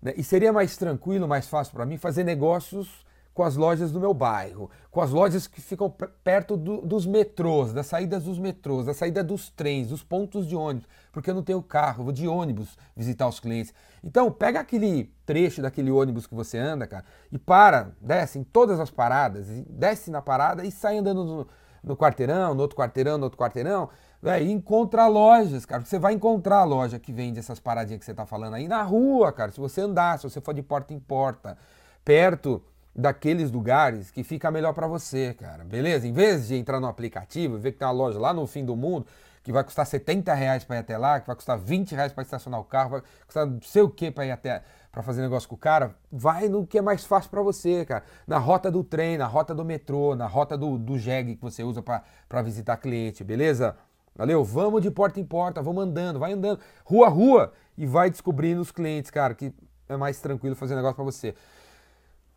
Né? 0.00 0.14
E 0.16 0.24
seria 0.24 0.50
mais 0.50 0.78
tranquilo, 0.78 1.28
mais 1.28 1.46
fácil 1.46 1.74
para 1.74 1.84
mim 1.84 1.98
fazer 1.98 2.24
negócios 2.24 3.04
com 3.32 3.42
as 3.42 3.56
lojas 3.56 3.92
do 3.92 4.00
meu 4.00 4.12
bairro, 4.12 4.70
com 4.90 5.00
as 5.00 5.10
lojas 5.10 5.46
que 5.46 5.60
ficam 5.60 5.92
perto 6.22 6.56
do, 6.56 6.80
dos 6.82 7.06
metrôs, 7.06 7.72
das 7.72 7.86
saídas 7.86 8.24
dos 8.24 8.38
metrôs, 8.38 8.86
da 8.86 8.94
saída 8.94 9.22
dos 9.22 9.50
trens, 9.50 9.88
dos 9.88 10.02
pontos 10.02 10.46
de 10.46 10.56
ônibus, 10.56 10.88
porque 11.12 11.30
eu 11.30 11.34
não 11.34 11.42
tenho 11.42 11.62
carro, 11.62 12.04
vou 12.04 12.12
de 12.12 12.26
ônibus 12.26 12.76
visitar 12.96 13.28
os 13.28 13.38
clientes. 13.38 13.72
Então, 14.02 14.30
pega 14.30 14.60
aquele 14.60 15.12
trecho 15.24 15.62
daquele 15.62 15.90
ônibus 15.90 16.26
que 16.26 16.34
você 16.34 16.58
anda, 16.58 16.86
cara, 16.86 17.04
e 17.30 17.38
para, 17.38 17.92
desce 18.00 18.38
em 18.38 18.44
todas 18.44 18.80
as 18.80 18.90
paradas, 18.90 19.46
desce 19.68 20.10
na 20.10 20.20
parada 20.20 20.64
e 20.64 20.72
sai 20.72 20.98
andando 20.98 21.24
no, 21.24 21.46
no 21.82 21.96
quarteirão, 21.96 22.54
no 22.54 22.62
outro 22.62 22.76
quarteirão, 22.76 23.16
no 23.16 23.24
outro 23.24 23.38
quarteirão, 23.38 23.88
véio, 24.20 24.46
e 24.46 24.50
encontra 24.50 25.06
lojas, 25.06 25.64
cara. 25.64 25.84
Você 25.84 25.98
vai 25.98 26.14
encontrar 26.14 26.58
a 26.58 26.64
loja 26.64 26.98
que 26.98 27.12
vende 27.12 27.38
essas 27.38 27.60
paradinhas 27.60 28.00
que 28.00 28.06
você 28.06 28.14
tá 28.14 28.26
falando 28.26 28.54
aí 28.54 28.66
na 28.66 28.82
rua, 28.82 29.32
cara. 29.32 29.50
Se 29.50 29.60
você 29.60 29.82
andar, 29.82 30.18
se 30.18 30.28
você 30.28 30.40
for 30.40 30.52
de 30.52 30.62
porta 30.62 30.92
em 30.92 30.98
porta, 30.98 31.56
perto 32.04 32.62
daqueles 32.94 33.50
lugares 33.50 34.10
que 34.10 34.22
fica 34.22 34.50
melhor 34.50 34.72
para 34.72 34.86
você, 34.86 35.34
cara. 35.34 35.64
Beleza? 35.64 36.06
Em 36.06 36.12
vez 36.12 36.48
de 36.48 36.56
entrar 36.56 36.80
no 36.80 36.86
aplicativo 36.86 37.56
e 37.56 37.60
ver 37.60 37.72
que 37.72 37.78
tem 37.78 37.86
uma 37.86 37.94
loja 37.94 38.18
lá 38.18 38.32
no 38.32 38.46
fim 38.46 38.64
do 38.64 38.76
mundo, 38.76 39.06
que 39.42 39.52
vai 39.52 39.64
custar 39.64 39.86
70 39.86 40.34
reais 40.34 40.64
para 40.64 40.76
ir 40.76 40.78
até 40.80 40.98
lá, 40.98 41.20
que 41.20 41.26
vai 41.26 41.36
custar 41.36 41.58
20 41.58 41.94
reais 41.94 42.12
para 42.12 42.22
estacionar 42.22 42.60
o 42.60 42.64
carro, 42.64 42.90
vai 42.90 43.02
custar 43.26 43.46
não 43.46 43.60
sei 43.62 43.82
o 43.82 43.88
que 43.88 44.10
para 44.10 44.26
ir 44.26 44.30
até 44.30 44.62
para 44.92 45.02
fazer 45.02 45.22
negócio 45.22 45.48
com 45.48 45.54
o 45.54 45.58
cara, 45.58 45.94
vai 46.10 46.48
no 46.48 46.66
que 46.66 46.76
é 46.76 46.82
mais 46.82 47.04
fácil 47.04 47.30
para 47.30 47.40
você, 47.40 47.84
cara. 47.84 48.04
Na 48.26 48.38
rota 48.38 48.70
do 48.70 48.82
trem, 48.82 49.16
na 49.16 49.26
rota 49.26 49.54
do 49.54 49.64
metrô, 49.64 50.16
na 50.16 50.26
rota 50.26 50.58
do, 50.58 50.76
do 50.76 50.98
jegue 50.98 51.36
que 51.36 51.42
você 51.42 51.62
usa 51.62 51.80
para 51.80 52.42
visitar 52.42 52.76
cliente, 52.76 53.22
beleza? 53.22 53.76
Valeu? 54.16 54.44
Vamos 54.44 54.82
de 54.82 54.90
porta 54.90 55.20
em 55.20 55.24
porta, 55.24 55.62
vamos 55.62 55.84
andando, 55.84 56.18
vai 56.18 56.32
andando, 56.32 56.60
rua 56.84 57.06
a 57.06 57.10
rua, 57.10 57.52
e 57.78 57.86
vai 57.86 58.10
descobrindo 58.10 58.60
os 58.60 58.70
clientes, 58.70 59.10
cara, 59.10 59.34
que 59.34 59.54
é 59.88 59.96
mais 59.96 60.20
tranquilo 60.20 60.54
fazer 60.54 60.74
negócio 60.74 60.96
para 60.96 61.04
você. 61.04 61.34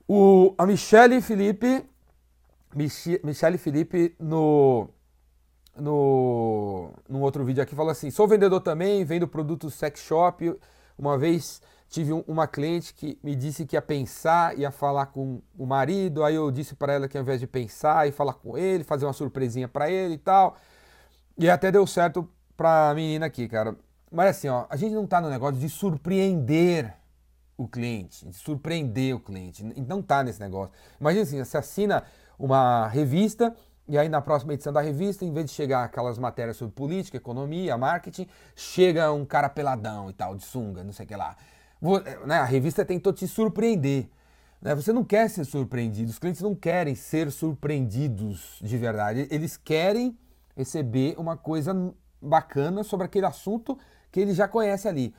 O, 0.07 0.53
a 0.57 0.65
Michelle 0.65 1.21
Felipe, 1.21 1.85
Michelle 2.75 3.57
Felipe 3.57 4.15
no 4.19 4.89
no 5.75 6.91
num 7.09 7.21
outro 7.21 7.43
vídeo 7.43 7.63
aqui 7.63 7.75
falou 7.75 7.91
assim: 7.91 8.11
"Sou 8.11 8.27
vendedor 8.27 8.61
também, 8.61 9.03
vendo 9.05 9.27
produtos 9.27 9.73
sex 9.73 10.01
shop. 10.01 10.55
Uma 10.97 11.17
vez 11.17 11.61
tive 11.89 12.11
um, 12.11 12.23
uma 12.27 12.47
cliente 12.47 12.93
que 12.93 13.19
me 13.23 13.35
disse 13.35 13.65
que 13.65 13.75
ia 13.75 13.81
pensar, 13.81 14.57
ia 14.57 14.71
falar 14.71 15.07
com 15.07 15.41
o 15.57 15.65
marido, 15.65 16.23
aí 16.23 16.35
eu 16.35 16.51
disse 16.51 16.75
para 16.75 16.93
ela 16.93 17.07
que 17.07 17.17
ao 17.17 17.23
invés 17.23 17.39
de 17.39 17.47
pensar 17.47 18.07
e 18.07 18.11
falar 18.11 18.33
com 18.33 18.57
ele, 18.57 18.83
fazer 18.83 19.05
uma 19.05 19.13
surpresinha 19.13 19.67
para 19.67 19.89
ele 19.89 20.15
e 20.15 20.17
tal. 20.17 20.57
E 21.37 21.49
até 21.49 21.71
deu 21.71 21.85
certo 21.87 22.27
pra 22.57 22.93
menina 22.95 23.27
aqui, 23.27 23.47
cara. 23.47 23.75
Mas 24.11 24.37
assim, 24.37 24.49
ó, 24.49 24.65
a 24.69 24.75
gente 24.75 24.93
não 24.93 25.07
tá 25.07 25.21
no 25.21 25.29
negócio 25.29 25.59
de 25.59 25.69
surpreender 25.69 26.93
o 27.57 27.67
cliente, 27.67 28.27
de 28.27 28.35
surpreender 28.35 29.15
o 29.15 29.19
cliente. 29.19 29.63
Não 29.63 30.01
tá 30.01 30.23
nesse 30.23 30.39
negócio. 30.39 30.73
Imagina 30.99 31.23
assim, 31.23 31.43
você 31.43 31.57
assina 31.57 32.03
uma 32.37 32.87
revista 32.87 33.55
e 33.87 33.97
aí 33.97 34.07
na 34.07 34.21
próxima 34.21 34.53
edição 34.53 34.71
da 34.71 34.81
revista, 34.81 35.25
em 35.25 35.33
vez 35.33 35.47
de 35.47 35.51
chegar 35.51 35.83
aquelas 35.83 36.17
matérias 36.17 36.57
sobre 36.57 36.73
política, 36.73 37.17
economia, 37.17 37.77
marketing, 37.77 38.27
chega 38.55 39.11
um 39.11 39.25
cara 39.25 39.49
peladão 39.49 40.09
e 40.09 40.13
tal, 40.13 40.35
de 40.35 40.43
sunga, 40.43 40.83
não 40.83 40.93
sei 40.93 41.05
o 41.05 41.07
que 41.07 41.15
lá. 41.15 41.35
Né, 42.25 42.37
a 42.37 42.45
revista 42.45 42.85
tentou 42.85 43.11
te 43.11 43.27
surpreender. 43.27 44.07
Né? 44.61 44.73
Você 44.73 44.93
não 44.93 45.03
quer 45.03 45.29
ser 45.29 45.43
surpreendido, 45.43 46.09
os 46.09 46.17
clientes 46.17 46.41
não 46.41 46.55
querem 46.55 46.95
ser 46.95 47.29
surpreendidos 47.29 48.57
de 48.61 48.77
verdade. 48.77 49.27
Eles 49.29 49.57
querem 49.57 50.17
receber 50.55 51.15
uma 51.17 51.35
coisa 51.35 51.75
bacana 52.21 52.83
sobre 52.83 53.05
aquele 53.05 53.25
assunto 53.25 53.77
que 54.09 54.21
ele 54.21 54.33
já 54.33 54.47
conhece 54.47 54.87
ali. 54.87 55.13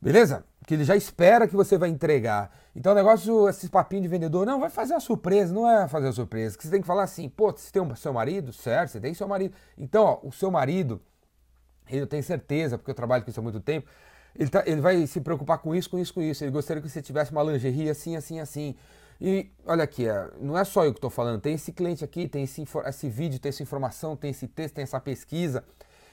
Beleza? 0.00 0.44
Que 0.66 0.74
ele 0.74 0.84
já 0.84 0.94
espera 0.96 1.48
que 1.48 1.56
você 1.56 1.76
vai 1.76 1.88
entregar. 1.88 2.52
Então 2.74 2.92
o 2.92 2.94
negócio, 2.94 3.48
esses 3.48 3.68
papinhos 3.68 4.02
de 4.02 4.08
vendedor, 4.08 4.46
não, 4.46 4.60
vai 4.60 4.70
fazer 4.70 4.94
a 4.94 5.00
surpresa, 5.00 5.52
não 5.52 5.68
é 5.68 5.88
fazer 5.88 6.08
a 6.08 6.12
surpresa. 6.12 6.56
Que 6.56 6.64
você 6.64 6.70
tem 6.70 6.80
que 6.80 6.86
falar 6.86 7.02
assim, 7.02 7.28
pô, 7.28 7.50
você 7.50 7.70
tem 7.72 7.82
o 7.82 7.96
seu 7.96 8.12
marido? 8.12 8.52
Certo, 8.52 8.90
você 8.90 9.00
tem 9.00 9.12
seu 9.14 9.26
marido. 9.26 9.54
Então, 9.76 10.04
ó, 10.04 10.20
o 10.22 10.30
seu 10.30 10.50
marido, 10.50 11.00
eu 11.90 12.06
tenho 12.06 12.22
certeza, 12.22 12.78
porque 12.78 12.90
eu 12.90 12.94
trabalho 12.94 13.24
com 13.24 13.30
isso 13.30 13.40
há 13.40 13.42
muito 13.42 13.60
tempo, 13.60 13.88
ele, 14.38 14.48
tá, 14.48 14.62
ele 14.66 14.80
vai 14.80 15.06
se 15.06 15.20
preocupar 15.20 15.58
com 15.58 15.74
isso, 15.74 15.90
com 15.90 15.98
isso, 15.98 16.14
com 16.14 16.22
isso. 16.22 16.44
Ele 16.44 16.52
gostaria 16.52 16.80
que 16.80 16.88
você 16.88 17.02
tivesse 17.02 17.32
uma 17.32 17.42
lingerie 17.42 17.90
assim, 17.90 18.14
assim, 18.14 18.38
assim. 18.38 18.76
E 19.20 19.50
olha 19.66 19.82
aqui, 19.82 20.06
é, 20.06 20.30
não 20.40 20.56
é 20.56 20.62
só 20.62 20.84
eu 20.84 20.92
que 20.92 20.98
estou 20.98 21.10
falando, 21.10 21.40
tem 21.40 21.54
esse 21.54 21.72
cliente 21.72 22.04
aqui, 22.04 22.28
tem 22.28 22.44
esse, 22.44 22.64
esse 22.86 23.08
vídeo, 23.08 23.40
tem 23.40 23.48
essa 23.48 23.62
informação, 23.64 24.16
tem 24.16 24.30
esse 24.30 24.46
texto, 24.46 24.76
tem 24.76 24.84
essa 24.84 25.00
pesquisa. 25.00 25.64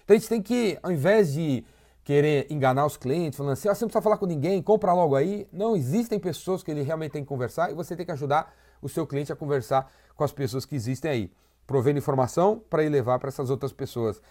Então 0.03 0.15
a 0.15 0.19
gente 0.19 0.27
tem 0.27 0.41
que, 0.41 0.79
ao 0.81 0.91
invés 0.91 1.31
de 1.33 1.63
querer 2.05 2.45
enganar 2.51 2.85
os 2.85 2.95
clientes, 2.95 3.35
falando 3.35 3.53
assim, 3.53 3.67
você 3.67 3.83
não 3.83 3.89
precisa 3.89 4.01
falar 4.01 4.17
com 4.17 4.27
ninguém, 4.27 4.62
compra 4.62 4.93
logo 4.93 5.15
aí. 5.15 5.47
Não, 5.51 5.75
existem 5.75 6.19
pessoas 6.19 6.62
que 6.62 6.69
ele 6.69 6.83
realmente 6.83 7.13
tem 7.13 7.24
que 7.24 7.27
conversar 7.27 7.71
e 7.71 7.74
você 7.74 7.95
tem 7.95 8.05
que 8.05 8.12
ajudar 8.12 8.53
o 8.79 8.88
seu 8.88 9.07
cliente 9.07 9.33
a 9.33 9.35
conversar 9.35 9.91
com 10.15 10.24
as 10.24 10.31
pessoas 10.31 10.65
que 10.65 10.75
existem 10.75 11.09
aí, 11.09 11.31
provendo 11.65 11.97
informação 11.97 12.62
para 12.69 12.83
ir 12.83 12.89
levar 12.89 13.17
para 13.17 13.29
essas 13.29 13.50
outras 13.50 13.74
pessoas. 13.74 14.21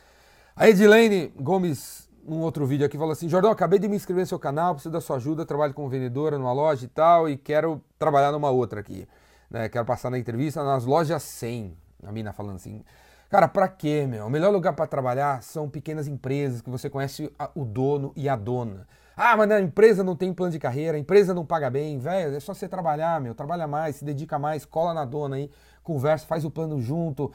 A 0.55 0.69
Edilene 0.69 1.33
Gomes 1.37 2.09
num 2.25 2.41
outro 2.41 2.65
vídeo 2.65 2.87
aqui, 2.87 2.97
falou 2.97 3.13
assim: 3.13 3.29
Jordão, 3.29 3.51
acabei 3.51 3.79
de 3.79 3.89
me 3.89 3.97
inscrever 3.97 4.23
no 4.23 4.27
seu 4.29 4.39
canal, 4.39 4.75
preciso 4.75 4.93
da 4.93 5.01
sua 5.01 5.17
ajuda, 5.17 5.45
trabalho 5.45 5.75
como 5.75 5.89
vendedora 5.89 6.39
numa 6.39 6.53
loja 6.53 6.85
e 6.85 6.89
tal, 6.89 7.29
e 7.29 7.37
quero 7.37 7.83
trabalhar 7.99 8.33
numa 8.33 8.51
outra 8.51 8.81
aqui. 8.81 9.07
Né? 9.51 9.69
Quero 9.69 9.85
passar 9.85 10.11
na 10.11 10.19
entrevista 10.19 10.63
nas 10.65 10.85
lojas 10.85 11.23
100. 11.23 11.77
A 12.05 12.13
mina 12.13 12.33
falando 12.33 12.57
assim. 12.57 12.85
Cara, 13.31 13.49
pra 13.49 13.67
quê, 13.67 14.07
meu? 14.07 14.27
O 14.27 14.31
melhor 14.31 14.53
lugar 14.53 14.75
para 14.75 14.87
trabalhar 14.87 15.43
são 15.43 15.69
pequenas 15.69 16.07
empresas 16.07 16.61
que 16.61 16.71
você 16.71 16.89
conhece 16.89 17.33
o 17.55 17.65
dono 17.65 18.13
e 18.15 18.29
a 18.29 18.37
dona. 18.37 18.87
Ah, 19.17 19.37
mas 19.37 19.51
a 19.51 19.61
empresa 19.61 20.05
não 20.05 20.15
tem 20.15 20.33
plano 20.33 20.53
de 20.53 20.59
carreira, 20.59 20.97
a 20.97 21.01
empresa 21.01 21.33
não 21.33 21.45
paga 21.45 21.71
bem, 21.71 21.99
velho. 21.99 22.37
É 22.37 22.41
só 22.41 22.53
você 22.53 22.69
trabalhar, 22.69 23.21
meu. 23.21 23.35
Trabalha 23.35 23.67
mais, 23.67 23.97
se 23.97 24.05
dedica 24.05 24.39
mais, 24.39 24.65
cola 24.65 24.93
na 24.93 25.05
dona 25.05 25.37
aí, 25.37 25.51
conversa, 25.83 26.27
faz 26.27 26.45
o 26.45 26.51
plano 26.51 26.81
junto, 26.81 27.33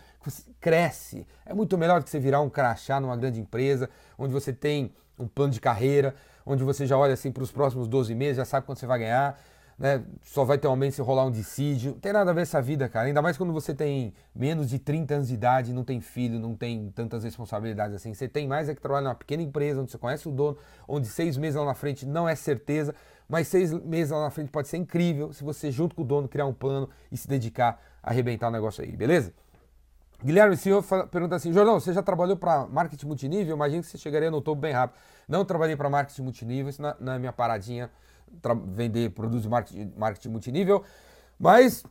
cresce. 0.60 1.26
É 1.46 1.54
muito 1.54 1.78
melhor 1.78 2.00
do 2.00 2.04
que 2.04 2.10
você 2.10 2.20
virar 2.20 2.42
um 2.42 2.50
crachá 2.50 3.00
numa 3.00 3.18
grande 3.18 3.40
empresa, 3.40 3.90
onde 4.18 4.34
você 4.34 4.54
tem 4.54 4.94
um 5.18 5.28
plano 5.28 5.52
de 5.52 5.60
carreira, 5.60 6.16
onde 6.46 6.64
você 6.64 6.86
já 6.86 6.98
olha 6.98 7.14
assim 7.14 7.32
para 7.32 7.44
os 7.44 7.52
próximos 7.52 7.88
12 7.88 8.14
meses, 8.16 8.38
já 8.38 8.46
sabe 8.46 8.66
quanto 8.66 8.80
você 8.80 8.86
vai 8.88 9.00
ganhar 9.00 9.38
né? 9.80 10.04
Só 10.24 10.44
vai 10.44 10.58
ter 10.58 10.68
um 10.68 10.72
aumento 10.72 10.96
se 10.96 11.02
rolar 11.02 11.26
um 11.26 11.32
dissídio. 11.32 11.94
Não 11.94 12.00
tem 12.00 12.12
nada 12.12 12.32
a 12.32 12.34
ver 12.34 12.42
essa 12.42 12.62
vida, 12.62 12.90
cara. 12.90 13.08
Ainda 13.08 13.22
mais 13.22 13.38
quando 13.38 13.54
você 13.54 13.74
tem 13.74 14.14
menos 14.36 14.70
de 14.70 14.78
30 14.78 15.16
anos 15.16 15.28
de 15.30 15.34
idade, 15.34 15.72
não 15.72 15.86
tem 15.86 16.02
filho, 16.02 16.38
não 16.38 16.54
tem 16.54 16.92
tantas 16.94 17.24
responsabilidades 17.24 17.96
assim. 17.96 18.14
Você 18.14 18.28
tem 18.28 18.46
mais 18.46 18.68
é 18.68 18.76
que 18.76 18.82
trabalhar 18.82 19.04
numa 19.04 19.16
pequena 19.16 19.42
empresa, 19.42 19.82
onde 19.82 19.90
você 19.90 19.98
conhece 19.98 20.28
o 20.28 20.32
dono, 20.32 20.58
onde 20.86 21.08
seis 21.08 21.38
meses 21.38 21.56
lá 21.56 21.66
na 21.66 21.74
frente 21.74 22.06
não 22.06 22.28
é 22.28 22.36
certeza, 22.36 22.94
mas 23.28 23.48
seis 23.48 23.72
meses 23.72 24.12
lá 24.12 24.22
na 24.22 24.30
frente 24.30 24.52
pode 24.52 24.68
ser 24.68 24.78
incrível 24.78 25.32
se 25.32 25.46
você, 25.46 25.72
junto 25.72 25.96
com 25.96 26.02
o 26.02 26.06
dono, 26.06 26.28
criar 26.28 26.46
um 26.46 26.54
plano 26.54 26.90
e 27.10 27.16
se 27.16 27.28
dedicar 27.28 27.82
a 28.04 28.10
arrebentar 28.10 28.50
o 28.50 28.52
negócio 28.52 28.84
aí, 28.84 28.92
beleza? 28.92 29.34
Guilherme 30.22 30.58
Senhor 30.58 30.84
pergunta 31.10 31.36
assim: 31.36 31.54
Jordão, 31.54 31.80
você 31.80 31.94
já 31.94 32.04
trabalhou 32.04 32.36
para 32.36 32.68
marketing 32.68 33.06
multinível? 33.06 33.56
Imagino 33.56 33.82
que 33.82 33.88
você 33.88 33.98
chegaria 33.98 34.30
no 34.30 34.42
topo 34.42 34.60
bem 34.60 34.74
rápido. 34.74 34.98
Não 35.26 35.46
trabalhei 35.46 35.78
para 35.78 35.90
marketing 35.90 36.24
multinível, 36.24 36.70
isso 36.70 36.82
não 37.00 37.14
é 37.14 37.20
minha 37.20 37.32
paradinha 37.32 37.90
vender 38.68 39.12
produtos 39.12 39.44
de 39.44 39.50
marketing, 39.50 39.94
marketing 39.98 40.30
multinível. 40.30 40.84
Mas, 41.38 41.84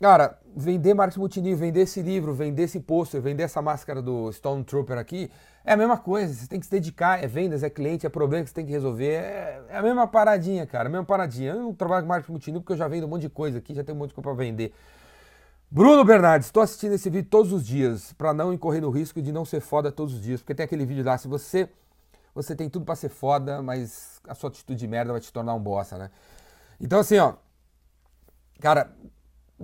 cara, 0.00 0.38
vender 0.56 0.94
marketing 0.94 1.20
multinível, 1.20 1.58
vender 1.58 1.80
esse 1.80 2.02
livro, 2.02 2.34
vender 2.34 2.64
esse 2.64 2.80
pôster, 2.80 3.20
vender 3.20 3.44
essa 3.44 3.62
máscara 3.62 4.02
do 4.02 4.32
Stone 4.32 4.64
Trooper 4.64 4.98
aqui, 4.98 5.30
é 5.64 5.72
a 5.72 5.76
mesma 5.76 5.96
coisa. 5.96 6.32
Você 6.32 6.46
tem 6.46 6.58
que 6.58 6.66
se 6.66 6.72
dedicar, 6.72 7.22
é 7.22 7.26
vendas, 7.26 7.62
é 7.62 7.70
cliente, 7.70 8.06
é 8.06 8.08
problema 8.08 8.44
que 8.44 8.50
você 8.50 8.54
tem 8.54 8.66
que 8.66 8.72
resolver. 8.72 9.12
É, 9.12 9.62
é 9.68 9.76
a 9.76 9.82
mesma 9.82 10.06
paradinha, 10.06 10.66
cara, 10.66 10.88
a 10.88 10.90
mesma 10.90 11.06
paradinha. 11.06 11.52
Eu 11.52 11.62
não 11.62 11.74
trabalho 11.74 12.02
com 12.02 12.08
marketing 12.08 12.32
multinível 12.32 12.60
porque 12.62 12.72
eu 12.72 12.76
já 12.76 12.88
vendo 12.88 13.04
um 13.04 13.08
monte 13.08 13.22
de 13.22 13.28
coisa 13.28 13.58
aqui, 13.58 13.74
já 13.74 13.84
tenho 13.84 13.96
um 13.96 13.98
monte 14.00 14.08
de 14.08 14.14
coisa 14.14 14.28
para 14.28 14.36
vender. 14.36 14.72
Bruno 15.70 16.02
Bernardes, 16.02 16.48
estou 16.48 16.62
assistindo 16.62 16.94
esse 16.94 17.10
vídeo 17.10 17.28
todos 17.28 17.52
os 17.52 17.62
dias 17.62 18.14
para 18.14 18.32
não 18.32 18.54
incorrer 18.54 18.80
no 18.80 18.88
risco 18.88 19.20
de 19.20 19.30
não 19.30 19.44
ser 19.44 19.60
foda 19.60 19.92
todos 19.92 20.14
os 20.14 20.20
dias, 20.22 20.40
porque 20.40 20.54
tem 20.54 20.64
aquele 20.64 20.86
vídeo 20.86 21.04
lá, 21.04 21.18
se 21.18 21.28
você 21.28 21.68
você 22.42 22.54
tem 22.54 22.70
tudo 22.70 22.84
para 22.84 22.94
ser 22.94 23.08
foda, 23.08 23.60
mas 23.60 24.20
a 24.28 24.32
sua 24.32 24.48
atitude 24.48 24.78
de 24.78 24.86
merda 24.86 25.10
vai 25.10 25.20
te 25.20 25.32
tornar 25.32 25.54
um 25.54 25.60
bosta, 25.60 25.98
né? 25.98 26.10
Então, 26.80 27.00
assim, 27.00 27.18
ó. 27.18 27.34
Cara, 28.60 28.92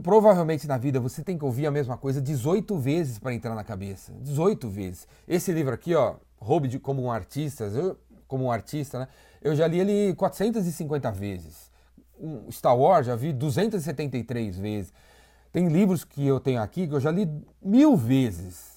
provavelmente 0.03 0.67
na 0.67 0.77
vida 0.77 0.99
você 0.99 1.23
tem 1.23 1.39
que 1.39 1.45
ouvir 1.45 1.67
a 1.67 1.71
mesma 1.71 1.97
coisa 1.97 2.21
18 2.21 2.77
vezes 2.77 3.19
para 3.19 3.33
entrar 3.33 3.55
na 3.55 3.63
cabeça. 3.63 4.13
18 4.21 4.69
vezes. 4.69 5.07
Esse 5.27 5.53
livro 5.53 5.73
aqui, 5.73 5.95
ó, 5.95 6.17
Roube 6.37 6.67
de, 6.67 6.81
como 6.81 7.03
um 7.03 7.13
artista, 7.13 7.65
eu, 7.65 7.97
como 8.27 8.45
um 8.45 8.51
artista, 8.51 8.99
né? 8.99 9.09
Eu 9.41 9.55
já 9.55 9.69
li 9.69 9.79
ele 9.79 10.15
450 10.15 11.13
vezes. 11.13 11.71
Um 12.19 12.51
Star 12.51 12.77
Wars 12.77 13.07
já 13.07 13.15
vi 13.15 13.33
273 13.33 14.59
vezes. 14.59 14.93
Tem 15.53 15.69
livros 15.69 16.03
que 16.03 16.27
eu 16.27 16.41
tenho 16.41 16.61
aqui 16.61 16.89
que 16.89 16.95
eu 16.95 17.01
já 17.01 17.13
li 17.13 17.31
mil 17.63 17.97
vezes 17.97 18.74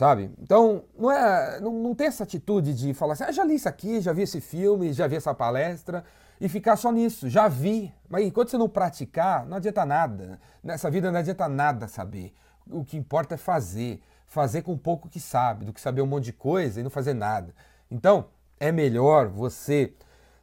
sabe? 0.00 0.30
Então, 0.40 0.84
não, 0.98 1.10
é, 1.10 1.60
não, 1.60 1.70
não 1.74 1.94
tem 1.94 2.06
essa 2.06 2.24
atitude 2.24 2.72
de 2.72 2.94
falar 2.94 3.12
assim, 3.12 3.24
ah, 3.24 3.32
já 3.32 3.44
li 3.44 3.56
isso 3.56 3.68
aqui, 3.68 4.00
já 4.00 4.14
vi 4.14 4.22
esse 4.22 4.40
filme, 4.40 4.94
já 4.94 5.06
vi 5.06 5.16
essa 5.16 5.34
palestra, 5.34 6.02
e 6.40 6.48
ficar 6.48 6.76
só 6.76 6.90
nisso, 6.90 7.28
já 7.28 7.48
vi. 7.48 7.92
Mas 8.08 8.24
enquanto 8.24 8.48
você 8.48 8.56
não 8.56 8.66
praticar, 8.66 9.44
não 9.44 9.58
adianta 9.58 9.84
nada. 9.84 10.40
Nessa 10.64 10.90
vida 10.90 11.12
não 11.12 11.20
adianta 11.20 11.46
nada 11.50 11.86
saber. 11.86 12.32
O 12.70 12.82
que 12.82 12.96
importa 12.96 13.34
é 13.34 13.36
fazer. 13.36 14.00
Fazer 14.26 14.62
com 14.62 14.74
pouco 14.78 15.06
que 15.06 15.20
sabe, 15.20 15.66
do 15.66 15.72
que 15.72 15.80
saber 15.80 16.00
um 16.00 16.06
monte 16.06 16.24
de 16.24 16.32
coisa 16.32 16.80
e 16.80 16.82
não 16.82 16.88
fazer 16.88 17.12
nada. 17.12 17.54
Então, 17.90 18.28
é 18.58 18.72
melhor 18.72 19.28
você, 19.28 19.92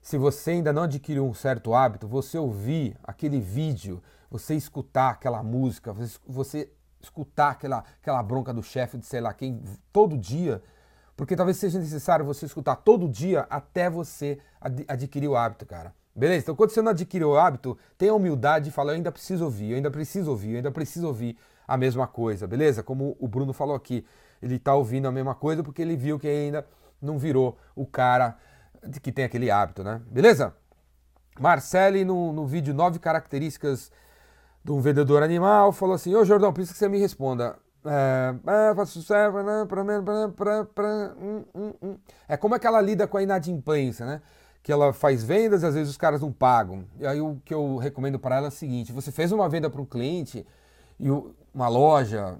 se 0.03 0.19
você 0.19 0.51
ainda 0.51 0.71
não 0.71 0.83
adquiriu 0.83 1.25
um 1.25 1.33
certo 1.33 1.73
hábito, 1.73 2.07
você 2.07 2.37
ouvir 2.37 2.95
aquele 3.03 3.39
vídeo, 3.39 4.03
você 4.29 4.53
escutar 4.53 5.09
aquela 5.09 5.41
música, 5.41 5.95
você, 6.27 6.69
escutar 7.07 7.51
aquela, 7.51 7.83
aquela 8.01 8.21
bronca 8.21 8.53
do 8.53 8.61
chefe 8.61 8.97
de 8.97 9.05
sei 9.05 9.21
lá 9.21 9.33
quem 9.33 9.61
todo 9.91 10.17
dia, 10.17 10.61
porque 11.15 11.35
talvez 11.35 11.57
seja 11.57 11.79
necessário 11.79 12.25
você 12.25 12.45
escutar 12.45 12.75
todo 12.75 13.09
dia 13.09 13.47
até 13.49 13.89
você 13.89 14.39
ad 14.61 14.85
adquirir 14.87 15.27
o 15.27 15.35
hábito, 15.35 15.65
cara. 15.65 15.93
Beleza? 16.15 16.43
Então 16.43 16.55
quando 16.55 16.71
você 16.71 16.81
não 16.81 16.91
adquiriu 16.91 17.29
o 17.31 17.37
hábito, 17.37 17.77
tenha 17.97 18.11
a 18.11 18.15
humildade 18.15 18.65
de 18.65 18.71
falar, 18.71 18.93
eu 18.93 18.97
ainda 18.97 19.11
preciso 19.11 19.45
ouvir, 19.45 19.71
eu 19.71 19.75
ainda 19.77 19.91
preciso 19.91 20.31
ouvir, 20.31 20.51
eu 20.51 20.55
ainda 20.57 20.71
preciso 20.71 21.07
ouvir 21.07 21.37
a 21.67 21.77
mesma 21.77 22.07
coisa, 22.07 22.47
beleza? 22.47 22.81
Como 22.81 23.15
o 23.19 23.27
Bruno 23.27 23.53
falou 23.53 23.75
aqui, 23.75 24.05
ele 24.41 24.55
está 24.55 24.73
ouvindo 24.73 25.07
a 25.07 25.11
mesma 25.11 25.35
coisa 25.35 25.63
porque 25.63 25.81
ele 25.81 25.95
viu 25.95 26.19
que 26.19 26.27
ainda 26.27 26.65
não 27.01 27.17
virou 27.17 27.57
o 27.75 27.85
cara 27.85 28.37
que 29.01 29.11
tem 29.11 29.25
aquele 29.25 29.51
hábito, 29.51 29.83
né? 29.83 30.01
Beleza? 30.09 30.55
Marcele, 31.39 32.03
no, 32.03 32.33
no 32.33 32.47
vídeo 32.47 32.73
9 32.73 32.99
características 32.99 33.91
de 34.67 34.73
um 34.73 34.81
vendedor 34.81 35.23
animal, 35.23 35.71
falou 35.71 35.95
assim: 35.95 36.13
Ô 36.13 36.25
Jordão, 36.25 36.51
preciso 36.51 36.73
que 36.73 36.79
você 36.79 36.89
me 36.89 36.99
responda. 36.99 37.55
É, 37.85 38.35
como 42.35 42.53
é 42.53 42.59
que 42.59 42.67
ela 42.67 42.81
lida 42.81 43.07
com 43.07 43.15
a 43.15 43.23
inadimplência, 43.23 44.05
né? 44.05 44.21
Que 44.61 44.69
ela 44.69 44.91
faz 44.91 45.23
vendas 45.23 45.63
e 45.63 45.65
às 45.65 45.73
vezes 45.73 45.89
os 45.89 45.97
caras 45.97 46.19
não 46.19 46.33
pagam. 46.33 46.83
E 46.99 47.07
aí 47.07 47.21
o 47.21 47.41
que 47.45 47.53
eu 47.53 47.77
recomendo 47.77 48.19
para 48.19 48.35
ela 48.35 48.47
é 48.47 48.49
o 48.49 48.51
seguinte: 48.51 48.91
você 48.91 49.09
fez 49.09 49.31
uma 49.31 49.47
venda 49.47 49.69
para 49.69 49.81
um 49.81 49.85
cliente 49.85 50.45
e 50.99 51.09
uma 51.53 51.69
loja, 51.69 52.37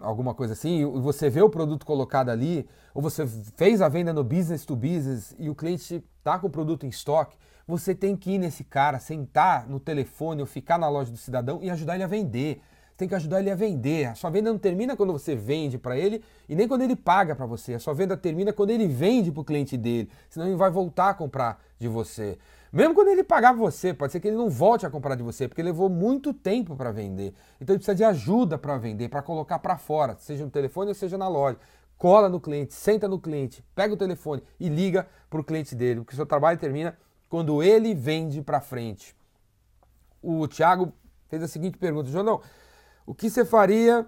alguma 0.00 0.32
coisa 0.32 0.52
assim, 0.52 0.82
e 0.82 1.00
você 1.00 1.28
vê 1.28 1.42
o 1.42 1.50
produto 1.50 1.84
colocado 1.84 2.28
ali, 2.28 2.68
ou 2.94 3.02
você 3.02 3.26
fez 3.56 3.82
a 3.82 3.88
venda 3.88 4.12
no 4.12 4.22
business 4.22 4.64
to 4.64 4.76
business 4.76 5.34
e 5.40 5.50
o 5.50 5.56
cliente 5.56 6.04
está 6.18 6.38
com 6.38 6.46
o 6.46 6.50
produto 6.50 6.86
em 6.86 6.88
estoque, 6.88 7.36
você 7.66 7.94
tem 7.94 8.16
que 8.16 8.32
ir 8.32 8.38
nesse 8.38 8.64
cara, 8.64 8.98
sentar 8.98 9.66
no 9.68 9.80
telefone 9.80 10.40
ou 10.40 10.46
ficar 10.46 10.78
na 10.78 10.88
loja 10.88 11.10
do 11.10 11.16
cidadão 11.16 11.60
e 11.62 11.70
ajudar 11.70 11.94
ele 11.94 12.04
a 12.04 12.08
vender. 12.08 12.60
Você 12.90 12.98
tem 12.98 13.08
que 13.08 13.14
ajudar 13.14 13.40
ele 13.40 13.50
a 13.50 13.56
vender. 13.56 14.06
A 14.06 14.14
sua 14.14 14.30
venda 14.30 14.52
não 14.52 14.58
termina 14.58 14.96
quando 14.96 15.12
você 15.12 15.34
vende 15.34 15.78
para 15.78 15.96
ele 15.96 16.22
e 16.48 16.54
nem 16.54 16.68
quando 16.68 16.82
ele 16.82 16.94
paga 16.94 17.34
para 17.34 17.46
você. 17.46 17.74
A 17.74 17.80
sua 17.80 17.92
venda 17.92 18.16
termina 18.16 18.52
quando 18.52 18.70
ele 18.70 18.86
vende 18.86 19.32
para 19.32 19.40
o 19.40 19.44
cliente 19.44 19.76
dele. 19.76 20.08
Senão 20.30 20.46
ele 20.46 20.56
vai 20.56 20.70
voltar 20.70 21.10
a 21.10 21.14
comprar 21.14 21.60
de 21.78 21.88
você. 21.88 22.38
Mesmo 22.72 22.92
quando 22.92 23.08
ele 23.08 23.22
pagar 23.22 23.52
você, 23.52 23.94
pode 23.94 24.12
ser 24.12 24.18
que 24.18 24.26
ele 24.26 24.36
não 24.36 24.50
volte 24.50 24.84
a 24.84 24.90
comprar 24.90 25.14
de 25.14 25.22
você, 25.22 25.46
porque 25.46 25.62
levou 25.62 25.88
muito 25.88 26.34
tempo 26.34 26.74
para 26.74 26.90
vender. 26.90 27.32
Então 27.60 27.72
ele 27.72 27.78
precisa 27.78 27.94
de 27.94 28.02
ajuda 28.02 28.58
para 28.58 28.76
vender, 28.76 29.08
para 29.08 29.22
colocar 29.22 29.60
para 29.60 29.76
fora, 29.76 30.16
seja 30.18 30.44
no 30.44 30.50
telefone 30.50 30.88
ou 30.88 30.94
seja 30.94 31.16
na 31.16 31.28
loja. 31.28 31.56
Cola 31.96 32.28
no 32.28 32.40
cliente, 32.40 32.74
senta 32.74 33.06
no 33.06 33.20
cliente, 33.20 33.64
pega 33.76 33.94
o 33.94 33.96
telefone 33.96 34.42
e 34.58 34.68
liga 34.68 35.06
para 35.30 35.40
o 35.40 35.44
cliente 35.44 35.74
dele, 35.74 36.00
porque 36.00 36.14
o 36.14 36.16
seu 36.16 36.26
trabalho 36.26 36.58
termina 36.58 36.98
quando 37.34 37.64
ele 37.64 37.96
vende 37.96 38.40
para 38.40 38.60
frente. 38.60 39.12
O 40.22 40.46
Thiago 40.46 40.92
fez 41.26 41.42
a 41.42 41.48
seguinte 41.48 41.76
pergunta: 41.76 42.08
João, 42.08 42.40
o 43.04 43.12
que 43.12 43.28
você 43.28 43.44
faria? 43.44 44.06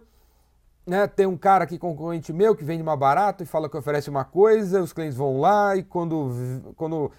Né, 0.87 1.09
tem 1.09 1.27
um 1.27 1.37
cara 1.37 1.65
aqui 1.65 1.77
concorrente 1.77 2.33
meu 2.33 2.55
que 2.55 2.63
vende 2.63 2.85
mais 2.85 2.97
barato 2.97 3.43
e 3.43 3.47
fala 3.47 3.69
que 3.69 3.77
oferece 3.77 4.09
uma 4.09 4.25
coisa, 4.25 4.81
os 4.81 4.93
clientes 4.93 5.17
vão 5.17 5.41
lá 5.41 5.75
e 5.75 5.83
quando, 5.83 6.73
quando, 6.77 7.11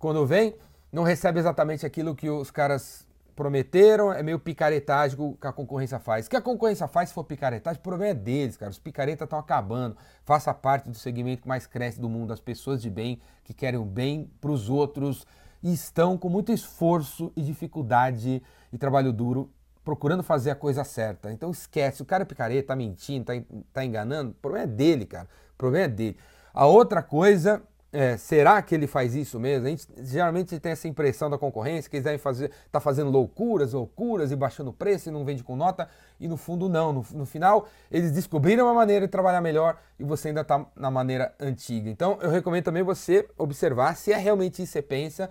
quando 0.00 0.26
vem, 0.26 0.56
não 0.90 1.04
recebe 1.04 1.38
exatamente 1.38 1.86
aquilo 1.86 2.16
que 2.16 2.28
os 2.28 2.50
caras 2.50 3.06
prometeram, 3.36 4.12
é 4.12 4.20
meio 4.20 4.40
picaretagem 4.40 5.16
que 5.40 5.46
a 5.46 5.52
concorrência 5.52 6.00
faz. 6.00 6.26
O 6.26 6.30
que 6.30 6.36
a 6.36 6.42
concorrência 6.42 6.88
faz 6.88 7.10
se 7.10 7.14
for 7.14 7.22
picaretagem, 7.22 7.78
o 7.78 7.82
problema 7.84 8.10
é 8.10 8.14
deles, 8.14 8.56
cara. 8.56 8.72
Os 8.72 8.80
picaretas 8.80 9.26
estão 9.26 9.38
acabando. 9.38 9.96
Faça 10.24 10.52
parte 10.52 10.90
do 10.90 10.96
segmento 10.96 11.42
que 11.42 11.48
mais 11.48 11.68
cresce 11.68 12.00
do 12.00 12.08
mundo, 12.08 12.32
as 12.32 12.40
pessoas 12.40 12.82
de 12.82 12.90
bem 12.90 13.22
que 13.44 13.54
querem 13.54 13.78
o 13.78 13.84
bem 13.84 14.28
para 14.40 14.50
os 14.50 14.68
outros 14.68 15.24
e 15.62 15.72
estão 15.72 16.18
com 16.18 16.28
muito 16.28 16.52
esforço 16.52 17.32
e 17.36 17.42
dificuldade 17.42 18.42
e 18.72 18.78
trabalho 18.78 19.12
duro 19.12 19.50
procurando 19.84 20.22
fazer 20.22 20.50
a 20.50 20.54
coisa 20.54 20.84
certa. 20.84 21.32
Então 21.32 21.50
esquece, 21.50 22.02
o 22.02 22.04
cara 22.04 22.22
é 22.22 22.26
picareta, 22.26 22.68
tá 22.68 22.76
mentindo, 22.76 23.24
tá, 23.24 23.32
tá 23.72 23.84
enganando, 23.84 24.30
o 24.30 24.34
problema 24.34 24.64
é 24.64 24.68
dele, 24.68 25.06
cara. 25.06 25.28
O 25.54 25.58
problema 25.58 25.86
é 25.86 25.88
dele. 25.88 26.16
A 26.54 26.66
outra 26.66 27.02
coisa 27.02 27.62
é, 27.92 28.16
será 28.16 28.62
que 28.62 28.74
ele 28.74 28.86
faz 28.86 29.14
isso 29.14 29.38
mesmo? 29.38 29.66
A 29.66 29.70
gente, 29.70 29.86
geralmente 29.98 30.58
tem 30.58 30.72
essa 30.72 30.88
impressão 30.88 31.28
da 31.28 31.36
concorrência 31.36 31.90
que 31.90 31.96
eles 31.96 32.04
devem 32.04 32.18
fazer, 32.18 32.50
tá 32.70 32.80
fazendo 32.80 33.10
loucuras, 33.10 33.74
loucuras 33.74 34.32
e 34.32 34.36
baixando 34.36 34.70
o 34.70 34.72
preço 34.72 35.10
e 35.10 35.12
não 35.12 35.26
vende 35.26 35.44
com 35.44 35.54
nota, 35.54 35.86
e 36.18 36.26
no 36.26 36.38
fundo 36.38 36.70
não. 36.70 36.90
No, 36.90 37.06
no 37.12 37.26
final, 37.26 37.68
eles 37.90 38.10
descobriram 38.10 38.64
uma 38.64 38.72
maneira 38.72 39.06
de 39.06 39.10
trabalhar 39.10 39.42
melhor 39.42 39.78
e 39.98 40.04
você 40.04 40.28
ainda 40.28 40.40
está 40.40 40.64
na 40.74 40.90
maneira 40.90 41.34
antiga. 41.38 41.90
Então, 41.90 42.18
eu 42.22 42.30
recomendo 42.30 42.64
também 42.64 42.82
você 42.82 43.28
observar 43.36 43.94
se 43.94 44.10
é 44.10 44.16
realmente 44.16 44.62
isso 44.62 44.72
que 44.72 44.78
você 44.78 44.82
pensa, 44.82 45.28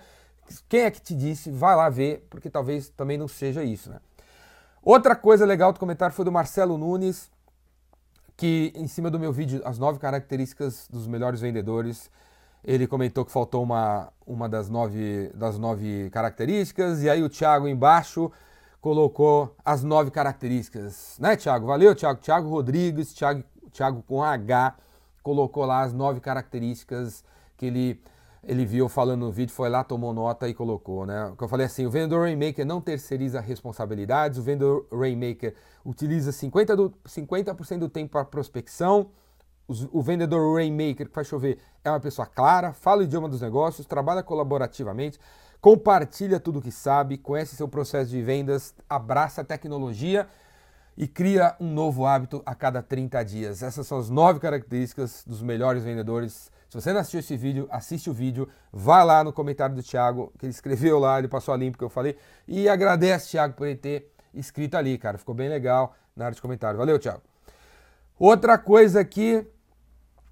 quem 0.68 0.82
é 0.82 0.92
que 0.92 1.02
te 1.02 1.16
disse, 1.16 1.52
vai 1.52 1.76
lá 1.76 1.90
ver, 1.90 2.28
porque 2.30 2.50
talvez 2.50 2.90
também 2.90 3.18
não 3.18 3.28
seja 3.28 3.64
isso, 3.64 3.90
né? 3.90 4.00
Outra 4.84 5.16
coisa 5.16 5.46
legal 5.46 5.72
do 5.72 5.80
comentário 5.80 6.16
foi 6.16 6.26
do 6.26 6.32
Marcelo 6.32 6.78
Nunes, 6.78 7.30
que 8.36 8.74
em 8.76 8.88
cima 8.88 9.12
do 9.12 9.20
meu 9.20 9.32
vídeo, 9.32 9.62
as 9.64 9.78
nove 9.78 10.00
características 10.00 10.88
dos 10.90 11.06
melhores 11.06 11.42
vendedores, 11.42 12.10
ele 12.64 12.88
comentou 12.88 13.24
que 13.24 13.32
faltou 13.32 13.62
uma, 13.62 14.12
uma 14.26 14.50
das, 14.50 14.70
nove, 14.70 15.32
das 15.36 15.60
nove 15.60 16.10
características, 16.10 17.04
e 17.04 17.10
aí 17.10 17.22
o 17.22 17.30
Thiago 17.30 17.68
embaixo 17.68 18.32
colocou 18.82 19.56
as 19.64 19.84
nove 19.84 20.10
características, 20.10 21.18
né, 21.20 21.36
Thiago? 21.36 21.68
Valeu, 21.68 21.96
Thiago. 21.96 22.20
Thiago 22.20 22.50
Rodrigues, 22.50 23.14
Thiago, 23.14 23.44
Thiago 23.72 24.04
com 24.08 24.24
H, 24.24 24.76
colocou 25.22 25.66
lá 25.66 25.82
as 25.82 25.94
nove 25.94 26.20
características 26.20 27.24
que 27.56 27.68
ele 27.68 28.02
ele 28.44 28.66
viu 28.66 28.90
falando 28.90 29.22
no 29.22 29.32
vídeo, 29.32 29.54
foi 29.54 29.70
lá, 29.70 29.84
tomou 29.84 30.14
nota 30.14 30.48
e 30.50 30.54
colocou, 30.54 31.06
né? 31.06 31.34
Que 31.38 31.44
eu 31.44 31.48
falei 31.48 31.68
assim, 31.68 31.86
o 31.86 31.92
vendedor 31.92 32.22
Rainmaker 32.22 32.66
não 32.66 32.82
terceiriza 32.82 33.40
responsabilidades, 33.40 34.40
o 34.40 34.42
vendedor 34.42 34.88
Rainmaker 34.92 35.56
utiliza 35.86 36.32
50%, 36.32 36.76
do, 36.76 36.94
50 37.06 37.54
do 37.78 37.90
tempo 37.90 38.12
para 38.12 38.26
prospecção, 38.26 39.12
o 39.92 40.02
vendedor 40.02 40.56
Rainmaker, 40.56 41.08
que 41.08 41.14
faz 41.14 41.28
chover, 41.28 41.60
é 41.84 41.90
uma 41.90 42.00
pessoa 42.00 42.26
clara, 42.26 42.74
fala 42.74 43.02
o 43.02 43.04
idioma 43.04 43.30
dos 43.30 43.42
negócios, 43.42 43.88
trabalha 43.88 44.22
colaborativamente, 44.22 45.20
compartilha 45.62 46.40
tudo 46.40 46.60
o 46.60 46.62
que 46.62 46.72
sabe, 46.72 47.18
conhece 47.18 47.56
seu 47.56 47.68
processo 47.68 48.10
de 48.10 48.22
vendas, 48.22 48.74
abraça 48.90 49.42
a 49.42 49.44
tecnologia 49.44 50.28
e 50.98 51.08
cria 51.08 51.56
um 51.60 51.72
novo 51.72 52.06
hábito 52.06 52.42
a 52.46 52.54
cada 52.54 52.82
30 52.82 53.24
dias. 53.24 53.64
Essas 53.64 53.88
são 53.88 53.98
as 53.98 54.10
nove 54.10 54.40
características 54.40 55.24
dos 55.26 55.42
melhores 55.42 55.84
vendedores 55.84 56.52
se 56.72 56.80
você 56.80 56.94
não 56.94 57.02
assistiu 57.02 57.20
esse 57.20 57.36
vídeo, 57.36 57.68
assiste 57.70 58.10
o 58.10 58.14
vídeo, 58.14 58.48
vai 58.72 59.04
lá 59.04 59.26
no 59.26 59.34
comentário 59.34 59.76
do 59.76 59.84
Thiago, 59.84 60.32
que 60.40 60.46
ele 60.46 60.52
escreveu 60.52 61.00
lá, 61.00 61.20
ele 61.20 61.28
passou 61.28 61.54
a 61.54 61.58
limpo 61.58 61.78
que 61.78 61.84
eu 61.84 61.90
falei, 61.90 62.16
e 62.48 62.70
agradece, 62.70 63.32
Thiago, 63.32 63.56
por 63.56 63.68
ele 63.68 63.76
ter 63.76 64.10
escrito 64.34 64.76
ali, 64.76 64.98
cara. 64.98 65.18
Ficou 65.18 65.36
bem 65.36 65.50
legal 65.50 65.94
na 66.16 66.24
área 66.24 66.36
de 66.36 66.42
comentário. 66.42 66.78
Valeu, 66.78 66.98
Thiago. 66.98 67.22
Outra 68.18 68.58
coisa 68.58 69.02
aqui, 69.02 69.46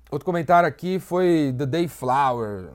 outro 0.09 0.25
comentário 0.25 0.69
aqui 0.69 0.97
foi 0.97 1.53
The 1.57 1.65
Day 1.65 1.89
Flower. 1.89 2.69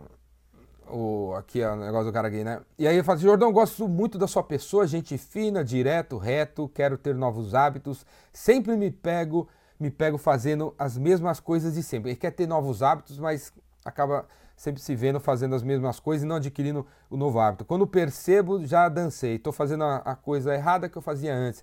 O, 0.91 1.33
aqui, 1.35 1.65
ó, 1.65 1.73
o 1.73 1.77
negócio 1.77 2.05
do 2.05 2.13
cara 2.13 2.29
aqui, 2.29 2.45
né? 2.45 2.61
E 2.79 2.87
aí 2.87 2.97
ele 2.97 3.03
fala 3.03 3.17
assim, 3.17 3.25
Jordão, 3.25 3.51
gosto 3.51 3.89
muito 3.89 4.19
da 4.19 4.27
sua 4.27 4.43
pessoa, 4.43 4.87
gente 4.87 5.17
fina, 5.17 5.65
direto, 5.65 6.19
reto, 6.19 6.69
quero 6.69 6.99
ter 6.99 7.15
novos 7.15 7.55
hábitos, 7.55 8.05
sempre 8.31 8.77
me 8.77 8.91
pego 8.91 9.49
me 9.85 9.91
pego 9.91 10.17
fazendo 10.17 10.75
as 10.79 10.97
mesmas 10.97 11.39
coisas 11.39 11.75
de 11.75 11.83
sempre. 11.83 12.13
Ele 12.13 12.17
quer 12.17 12.31
ter 12.31 12.47
novos 12.47 12.83
hábitos, 12.83 13.19
mas 13.19 13.53
acaba 13.85 14.27
sempre 14.57 14.81
se 14.81 14.95
vendo 14.97 15.21
fazendo 15.21 15.55
as 15.55 15.63
mesmas 15.63 16.01
coisas 16.01 16.25
e 16.25 16.27
não 16.27 16.37
adquirindo 16.37 16.87
o 17.11 17.19
novo 17.19 17.39
hábito. 17.39 17.67
Quando 17.67 17.87
percebo, 17.87 18.65
já 18.67 18.89
dancei, 18.89 19.35
estou 19.35 19.53
fazendo 19.53 19.85
a, 19.85 19.97
a, 19.97 20.17
coisa 20.17 20.55
errada 20.55 20.89
que 20.89 20.97
eu 20.97 21.03
fazia 21.03 21.35
antes. 21.35 21.63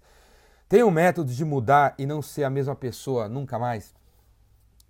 Tem 0.69 0.83
um 0.83 0.91
método 0.91 1.33
de 1.33 1.43
mudar 1.43 1.95
e 1.97 2.05
não 2.05 2.21
ser 2.21 2.43
a 2.43 2.49
mesma 2.49 2.75
pessoa 2.75 3.27
nunca 3.27 3.57
mais? 3.57 3.91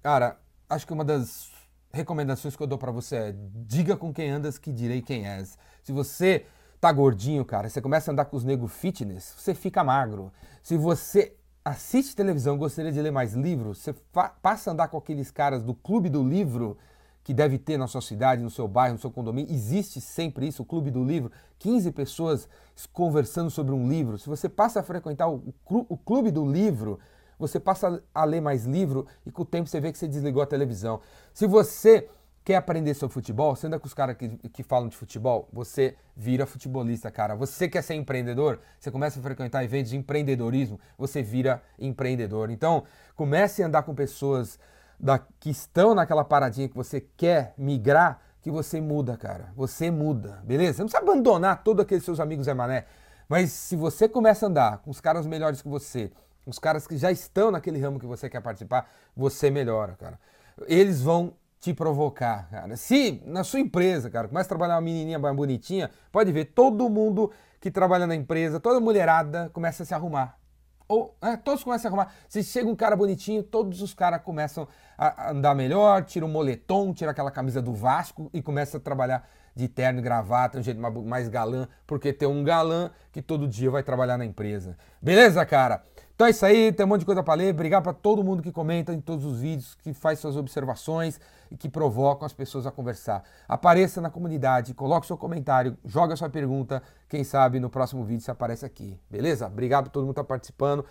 Cara, 0.03 0.37
acho 0.69 0.85
que 0.85 0.91
uma 0.91 1.05
das 1.05 1.49
recomendações 1.93 2.55
que 2.55 2.61
eu 2.61 2.67
dou 2.67 2.77
para 2.77 2.91
você 2.91 3.15
é 3.15 3.35
diga 3.65 3.95
com 3.95 4.13
quem 4.13 4.29
andas 4.29 4.57
que 4.57 4.73
direi 4.73 5.01
quem 5.01 5.25
és. 5.25 5.57
Se 5.83 5.93
você 5.93 6.45
tá 6.81 6.91
gordinho, 6.91 7.45
cara, 7.45 7.69
você 7.69 7.79
começa 7.79 8.11
a 8.11 8.13
andar 8.13 8.25
com 8.25 8.35
os 8.35 8.43
negros 8.43 8.73
fitness, 8.73 9.35
você 9.37 9.55
fica 9.55 9.83
magro. 9.85 10.33
Se 10.61 10.75
você 10.75 11.33
assiste 11.63 12.15
televisão, 12.15 12.57
gostaria 12.57 12.91
de 12.91 13.01
ler 13.01 13.11
mais 13.11 13.33
livros, 13.33 13.79
você 13.79 13.93
passa 14.41 14.69
a 14.69 14.73
andar 14.73 14.87
com 14.87 14.97
aqueles 14.97 15.29
caras 15.29 15.63
do 15.63 15.73
clube 15.73 16.09
do 16.09 16.23
livro 16.23 16.77
que 17.23 17.33
deve 17.33 17.59
ter 17.59 17.77
na 17.77 17.87
sua 17.87 18.01
cidade, 18.01 18.41
no 18.41 18.49
seu 18.49 18.67
bairro, 18.67 18.95
no 18.95 18.99
seu 18.99 19.11
condomínio, 19.11 19.53
existe 19.53 20.01
sempre 20.01 20.47
isso, 20.47 20.63
o 20.63 20.65
clube 20.65 20.89
do 20.89 21.03
livro, 21.03 21.31
15 21.59 21.91
pessoas 21.91 22.49
conversando 22.91 23.51
sobre 23.51 23.73
um 23.75 23.87
livro. 23.87 24.17
Se 24.17 24.27
você 24.27 24.49
passa 24.49 24.79
a 24.79 24.83
frequentar 24.83 25.29
o, 25.29 25.53
o 25.69 25.97
clube 25.97 26.31
do 26.31 26.43
livro, 26.43 26.99
você 27.37 27.59
passa 27.59 28.01
a 28.13 28.23
ler 28.23 28.41
mais 28.41 28.65
livro 28.65 29.05
e 29.25 29.31
com 29.31 29.43
o 29.43 29.45
tempo 29.45 29.69
você 29.69 29.79
vê 29.79 29.91
que 29.91 29.97
você 29.97 30.07
desligou 30.07 30.41
a 30.41 30.47
televisão. 30.47 30.99
Se 31.33 31.45
você 31.45 32.09
Quer 32.43 32.55
aprender 32.55 32.95
sobre 32.95 33.13
futebol? 33.13 33.55
Você 33.55 33.67
anda 33.67 33.79
com 33.79 33.85
os 33.85 33.93
caras 33.93 34.17
que, 34.17 34.29
que 34.49 34.63
falam 34.63 34.89
de 34.89 34.97
futebol? 34.97 35.47
Você 35.53 35.95
vira 36.15 36.47
futebolista, 36.47 37.11
cara. 37.11 37.35
Você 37.35 37.69
quer 37.69 37.83
ser 37.83 37.93
empreendedor? 37.93 38.59
Você 38.79 38.89
começa 38.89 39.19
a 39.19 39.21
frequentar 39.21 39.63
eventos 39.63 39.91
de 39.91 39.97
empreendedorismo, 39.97 40.79
você 40.97 41.21
vira 41.21 41.61
empreendedor. 41.77 42.49
Então, 42.49 42.83
comece 43.15 43.61
a 43.61 43.67
andar 43.67 43.83
com 43.83 43.93
pessoas 43.93 44.59
da, 44.99 45.19
que 45.39 45.51
estão 45.51 45.93
naquela 45.93 46.23
paradinha 46.23 46.67
que 46.67 46.75
você 46.75 46.99
quer 47.15 47.53
migrar, 47.55 48.19
que 48.41 48.49
você 48.49 48.81
muda, 48.81 49.15
cara. 49.17 49.53
Você 49.55 49.91
muda, 49.91 50.41
beleza? 50.43 50.73
Você 50.73 50.81
não 50.81 50.89
precisa 50.89 51.11
abandonar 51.11 51.63
todos 51.63 51.83
aqueles 51.83 52.03
seus 52.03 52.19
amigos 52.19 52.45
Zé 52.45 52.55
Mané. 52.55 52.85
Mas 53.29 53.51
se 53.51 53.75
você 53.75 54.09
começa 54.09 54.47
a 54.47 54.49
andar 54.49 54.77
com 54.79 54.89
os 54.89 54.99
caras 54.99 55.27
melhores 55.27 55.61
que 55.61 55.69
você, 55.69 56.11
os 56.43 56.57
caras 56.57 56.87
que 56.87 56.97
já 56.97 57.11
estão 57.11 57.51
naquele 57.51 57.79
ramo 57.79 57.99
que 57.99 58.05
você 58.07 58.27
quer 58.27 58.41
participar, 58.41 58.89
você 59.15 59.51
melhora, 59.51 59.95
cara. 59.95 60.19
Eles 60.67 61.01
vão 61.01 61.33
te 61.61 61.75
provocar, 61.75 62.49
cara. 62.49 62.75
Se 62.75 63.21
na 63.23 63.43
sua 63.43 63.59
empresa, 63.59 64.09
cara, 64.09 64.27
começa 64.27 64.47
a 64.47 64.49
trabalhar 64.49 64.75
uma 64.75 64.81
menininha 64.81 65.19
mais 65.19 65.35
bonitinha, 65.35 65.91
pode 66.11 66.31
ver, 66.31 66.45
todo 66.45 66.89
mundo 66.89 67.31
que 67.61 67.69
trabalha 67.69 68.07
na 68.07 68.15
empresa, 68.15 68.59
toda 68.59 68.79
mulherada 68.79 69.51
começa 69.53 69.83
a 69.83 69.85
se 69.85 69.93
arrumar. 69.93 70.39
Ou, 70.87 71.15
é, 71.21 71.37
todos 71.37 71.63
começam 71.63 71.87
a 71.87 71.89
arrumar. 71.89 72.13
Se 72.27 72.43
chega 72.43 72.67
um 72.67 72.75
cara 72.75 72.95
bonitinho, 72.95 73.43
todos 73.43 73.81
os 73.81 73.93
caras 73.93 74.21
começam 74.23 74.67
a 74.97 75.31
andar 75.31 75.53
melhor, 75.53 76.03
tira 76.03 76.25
o 76.25 76.27
um 76.27 76.31
moletom, 76.31 76.91
tira 76.93 77.11
aquela 77.11 77.29
camisa 77.29 77.61
do 77.61 77.73
Vasco 77.73 78.29
e 78.33 78.41
começa 78.41 78.77
a 78.77 78.79
trabalhar 78.79 79.25
de 79.55 79.67
terno 79.67 79.99
e 79.99 80.01
gravata, 80.01 80.57
um 80.57 80.63
jeito 80.63 80.81
mais 80.81 81.29
galã, 81.29 81.67
porque 81.85 82.11
tem 82.11 82.27
um 82.27 82.43
galã 82.43 82.89
que 83.11 83.21
todo 83.21 83.47
dia 83.47 83.69
vai 83.69 83.83
trabalhar 83.83 84.17
na 84.17 84.25
empresa. 84.25 84.75
Beleza, 85.01 85.45
cara? 85.45 85.83
Então 86.21 86.27
é 86.27 86.29
isso 86.29 86.45
aí, 86.45 86.71
tem 86.71 86.85
um 86.85 86.89
monte 86.89 86.99
de 86.99 87.07
coisa 87.07 87.23
para 87.23 87.33
ler. 87.33 87.51
Obrigado 87.51 87.81
para 87.81 87.93
todo 87.93 88.23
mundo 88.23 88.43
que 88.43 88.51
comenta 88.51 88.93
em 88.93 89.01
todos 89.01 89.25
os 89.25 89.39
vídeos, 89.39 89.73
que 89.81 89.91
faz 89.91 90.19
suas 90.19 90.37
observações 90.37 91.19
e 91.49 91.57
que 91.57 91.67
provocam 91.67 92.27
as 92.27 92.31
pessoas 92.31 92.67
a 92.67 92.71
conversar. 92.71 93.23
Apareça 93.49 93.99
na 93.99 94.07
comunidade, 94.07 94.75
coloque 94.75 95.07
seu 95.07 95.17
comentário, 95.17 95.75
joga 95.83 96.15
sua 96.15 96.29
pergunta. 96.29 96.83
Quem 97.09 97.23
sabe 97.23 97.59
no 97.59 97.71
próximo 97.71 98.03
vídeo 98.03 98.21
você 98.21 98.29
aparece 98.29 98.63
aqui, 98.63 98.99
beleza? 99.09 99.47
Obrigado 99.47 99.85
por 99.85 99.93
todo 99.93 100.03
mundo 100.03 100.13
que 100.13 100.21
tá 100.21 100.23
participando. 100.23 100.85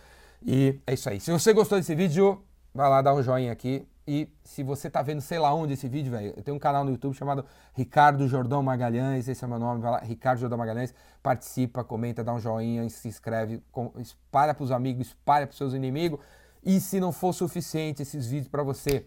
E 0.45 0.81
é 0.85 0.95
isso 0.95 1.09
aí. 1.09 1.21
Se 1.21 1.31
você 1.31 1.53
gostou 1.53 1.79
desse 1.79 1.95
vídeo, 1.95 2.43
vai 2.75 2.91
lá 2.91 3.01
dar 3.01 3.15
um 3.15 3.23
joinha 3.23 3.53
aqui. 3.53 3.87
E 4.07 4.33
se 4.43 4.63
você 4.63 4.91
tá 4.91 5.03
vendo 5.03 5.21
sei 5.21 5.39
lá 5.39 5.55
onde 5.55 5.75
esse 5.75 5.89
vídeo, 5.89 6.11
velho, 6.11 6.35
eu 6.37 6.43
tenho 6.43 6.57
um 6.57 6.61
canal 6.61 6.85
no 6.85 6.91
YouTube 6.91 7.15
chamado 7.15 7.45
Ricardo 7.75 8.27
Jordão 8.27 8.63
Magalhães, 8.63 9.29
esse 9.29 9.45
é 9.45 9.49
meu 9.49 9.59
nome, 9.59 9.81
vai 9.81 9.91
lá, 9.93 9.99
Ricardo 9.99 10.39
Jordão 10.41 10.59
Magalhães, 10.59 10.95
participa, 11.23 11.85
comenta, 11.85 12.25
dá 12.25 12.33
um 12.33 12.39
joinha, 12.39 12.89
se 12.89 13.09
inscreve, 13.09 13.63
espalha 13.99 14.55
pros 14.55 14.73
amigos, 14.73 15.09
espalha 15.09 15.47
pros 15.47 15.59
seus 15.59 15.75
inimigos. 15.75 16.19
E 16.63 16.81
se 16.81 17.01
não 17.01 17.13
for 17.13 17.33
suficiente 17.33 18.03
esses 18.03 18.27
vídeos 18.27 18.49
para 18.49 18.63
você 18.63 19.07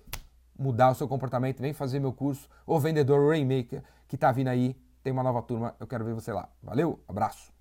mudar 0.57 0.91
o 0.91 0.95
seu 0.95 1.07
comportamento, 1.07 1.61
vem 1.61 1.73
fazer 1.73 1.99
meu 1.99 2.13
curso, 2.13 2.49
O 2.65 2.79
Vendedor 2.79 3.29
Rainmaker, 3.29 3.83
que 4.07 4.17
tá 4.17 4.31
vindo 4.31 4.47
aí, 4.47 4.75
tem 5.03 5.11
uma 5.11 5.23
nova 5.23 5.41
turma, 5.41 5.75
eu 5.79 5.87
quero 5.87 6.05
ver 6.05 6.13
você 6.13 6.31
lá. 6.31 6.47
Valeu, 6.61 6.99
abraço! 7.07 7.52